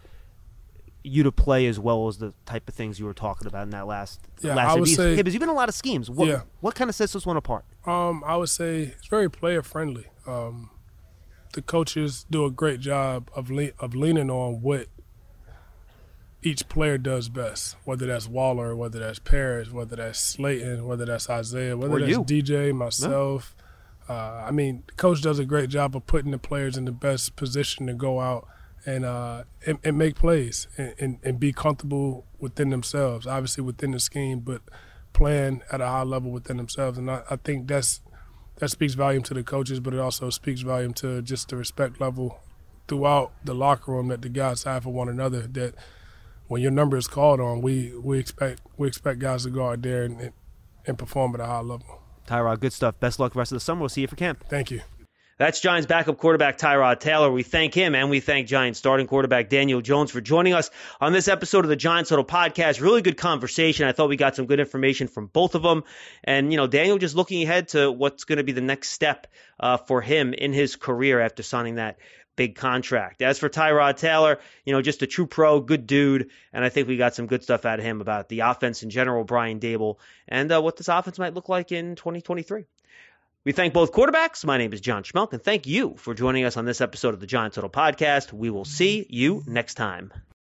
you 1.03 1.23
to 1.23 1.31
play 1.31 1.65
as 1.65 1.79
well 1.79 2.07
as 2.07 2.17
the 2.19 2.33
type 2.45 2.67
of 2.69 2.75
things 2.75 2.99
you 2.99 3.05
were 3.05 3.13
talking 3.13 3.47
about 3.47 3.63
in 3.63 3.69
that 3.71 3.87
last 3.87 4.19
Yeah, 4.41 4.53
last 4.55 4.75
I 4.75 4.79
would 4.79 4.89
say- 4.89 5.15
you've 5.15 5.39
been 5.39 5.49
a 5.49 5.53
lot 5.53 5.67
of 5.69 5.73
schemes. 5.75 6.09
What, 6.09 6.27
Yeah. 6.27 6.41
what 6.59 6.75
kind 6.75 6.89
of 6.89 6.95
sets 6.95 7.13
this 7.13 7.25
one 7.25 7.37
apart? 7.37 7.65
Um, 7.85 8.23
I 8.25 8.37
would 8.37 8.49
say 8.49 8.81
it's 8.97 9.07
very 9.07 9.29
player 9.29 9.63
friendly. 9.63 10.05
Um, 10.27 10.69
the 11.53 11.61
coaches 11.63 12.25
do 12.29 12.45
a 12.45 12.51
great 12.51 12.79
job 12.79 13.29
of 13.35 13.49
le- 13.49 13.71
of 13.79 13.95
leaning 13.95 14.29
on 14.29 14.61
what 14.61 14.87
each 16.43 16.67
player 16.69 16.97
does 16.97 17.29
best, 17.29 17.75
whether 17.85 18.07
that's 18.07 18.27
Waller, 18.27 18.75
whether 18.75 18.99
that's 18.99 19.19
Parris, 19.19 19.71
whether 19.71 19.95
that's 19.95 20.19
Slayton, 20.19 20.85
whether 20.87 21.05
that's 21.05 21.29
Isaiah, 21.29 21.77
whether 21.77 21.95
Or 21.97 21.99
that's 21.99 22.11
you. 22.11 22.23
DJ, 22.23 22.71
myself. 22.73 23.55
Uh, 24.09 24.43
I 24.47 24.51
mean, 24.51 24.83
the 24.87 24.93
coach 24.93 25.21
does 25.21 25.37
a 25.39 25.45
great 25.45 25.69
job 25.69 25.95
of 25.95 26.05
putting 26.07 26.31
the 26.31 26.39
players 26.39 26.77
in 26.77 26.85
the 26.85 26.91
best 26.91 27.35
position 27.35 27.85
to 27.87 27.93
go 27.93 28.19
out 28.19 28.47
and 28.85 29.05
uh, 29.05 29.43
and, 29.65 29.79
and 29.83 29.97
make 29.97 30.15
plays 30.15 30.67
and, 30.77 30.93
and, 30.99 31.19
and 31.23 31.39
be 31.39 31.53
comfortable 31.53 32.25
within 32.39 32.69
themselves, 32.69 33.27
obviously 33.27 33.63
within 33.63 33.91
the 33.91 33.99
scheme, 33.99 34.39
but 34.39 34.61
playing 35.13 35.61
at 35.71 35.81
a 35.81 35.87
high 35.87 36.03
level 36.03 36.31
within 36.31 36.57
themselves. 36.57 36.97
And 36.97 37.09
I, 37.09 37.23
I 37.29 37.35
think 37.35 37.67
that's 37.67 38.01
that 38.57 38.69
speaks 38.69 38.93
volume 38.93 39.23
to 39.23 39.33
the 39.33 39.43
coaches, 39.43 39.79
but 39.79 39.93
it 39.93 39.99
also 39.99 40.29
speaks 40.29 40.61
volume 40.61 40.93
to 40.95 41.21
just 41.21 41.49
the 41.49 41.57
respect 41.57 41.99
level 41.99 42.39
throughout 42.87 43.31
the 43.43 43.53
locker 43.53 43.91
room 43.91 44.09
that 44.09 44.21
the 44.21 44.29
guys 44.29 44.63
have 44.63 44.83
for 44.83 44.91
one 44.91 45.09
another. 45.09 45.41
That 45.41 45.75
when 46.47 46.61
your 46.61 46.71
number 46.71 46.97
is 46.97 47.07
called 47.07 47.39
on, 47.39 47.61
we 47.61 47.95
we 47.97 48.19
expect 48.19 48.61
we 48.77 48.87
expect 48.87 49.19
guys 49.19 49.43
to 49.43 49.49
go 49.49 49.69
out 49.69 49.81
there 49.81 50.03
and 50.03 50.33
and, 50.85 50.97
perform 50.97 51.33
at 51.35 51.41
a 51.41 51.45
high 51.45 51.59
level. 51.59 52.01
Tyrod, 52.27 52.59
good 52.59 52.73
stuff. 52.73 52.99
Best 52.99 53.19
luck 53.19 53.33
the 53.33 53.39
rest 53.39 53.51
of 53.51 53.55
the 53.55 53.59
summer. 53.61 53.81
We'll 53.81 53.89
see 53.89 54.01
you 54.01 54.07
for 54.07 54.15
camp. 54.15 54.43
Thank 54.49 54.71
you. 54.71 54.81
That's 55.41 55.59
Giants 55.59 55.87
backup 55.87 56.19
quarterback 56.19 56.59
Tyrod 56.59 56.99
Taylor. 56.99 57.31
We 57.31 57.41
thank 57.41 57.73
him 57.73 57.95
and 57.95 58.11
we 58.11 58.19
thank 58.19 58.45
Giants 58.45 58.77
starting 58.77 59.07
quarterback 59.07 59.49
Daniel 59.49 59.81
Jones 59.81 60.11
for 60.11 60.21
joining 60.21 60.53
us 60.53 60.69
on 60.99 61.13
this 61.13 61.27
episode 61.27 61.65
of 61.65 61.69
the 61.69 61.75
Giants 61.75 62.11
Huddle 62.11 62.23
podcast. 62.23 62.79
Really 62.79 63.01
good 63.01 63.17
conversation. 63.17 63.87
I 63.87 63.91
thought 63.91 64.07
we 64.07 64.17
got 64.17 64.35
some 64.35 64.45
good 64.45 64.59
information 64.59 65.07
from 65.07 65.25
both 65.25 65.55
of 65.55 65.63
them. 65.63 65.83
And, 66.23 66.51
you 66.53 66.57
know, 66.57 66.67
Daniel 66.67 66.99
just 66.99 67.15
looking 67.15 67.41
ahead 67.41 67.69
to 67.69 67.91
what's 67.91 68.25
going 68.25 68.37
to 68.37 68.43
be 68.43 68.51
the 68.51 68.61
next 68.61 68.89
step 68.89 69.25
uh, 69.59 69.77
for 69.77 69.99
him 69.99 70.35
in 70.35 70.53
his 70.53 70.75
career 70.75 71.19
after 71.19 71.41
signing 71.41 71.77
that 71.77 71.97
big 72.35 72.53
contract. 72.53 73.23
As 73.23 73.39
for 73.39 73.49
Tyrod 73.49 73.97
Taylor, 73.97 74.37
you 74.63 74.73
know, 74.73 74.83
just 74.83 75.01
a 75.01 75.07
true 75.07 75.25
pro, 75.25 75.59
good 75.59 75.87
dude. 75.87 76.29
And 76.53 76.63
I 76.63 76.69
think 76.69 76.87
we 76.87 76.97
got 76.97 77.15
some 77.15 77.25
good 77.25 77.41
stuff 77.41 77.65
out 77.65 77.79
of 77.79 77.85
him 77.85 77.99
about 77.99 78.29
the 78.29 78.41
offense 78.41 78.83
in 78.83 78.91
general, 78.91 79.23
Brian 79.23 79.59
Daboll, 79.59 79.97
and 80.27 80.51
uh, 80.51 80.61
what 80.61 80.77
this 80.77 80.87
offense 80.87 81.17
might 81.17 81.33
look 81.33 81.49
like 81.49 81.71
in 81.71 81.95
2023. 81.95 82.65
We 83.43 83.53
thank 83.53 83.73
both 83.73 83.91
quarterbacks. 83.91 84.45
My 84.45 84.59
name 84.59 84.71
is 84.71 84.81
John 84.81 85.01
Schmeelk, 85.01 85.33
and 85.33 85.43
thank 85.43 85.65
you 85.65 85.95
for 85.97 86.13
joining 86.13 86.45
us 86.45 86.57
on 86.57 86.65
this 86.65 86.79
episode 86.79 87.15
of 87.15 87.19
the 87.19 87.25
Giants 87.25 87.55
Huddle 87.55 87.71
Podcast. 87.71 88.31
We 88.31 88.51
will 88.51 88.65
see 88.65 89.07
you 89.09 89.41
next 89.47 89.73
time. 89.73 90.13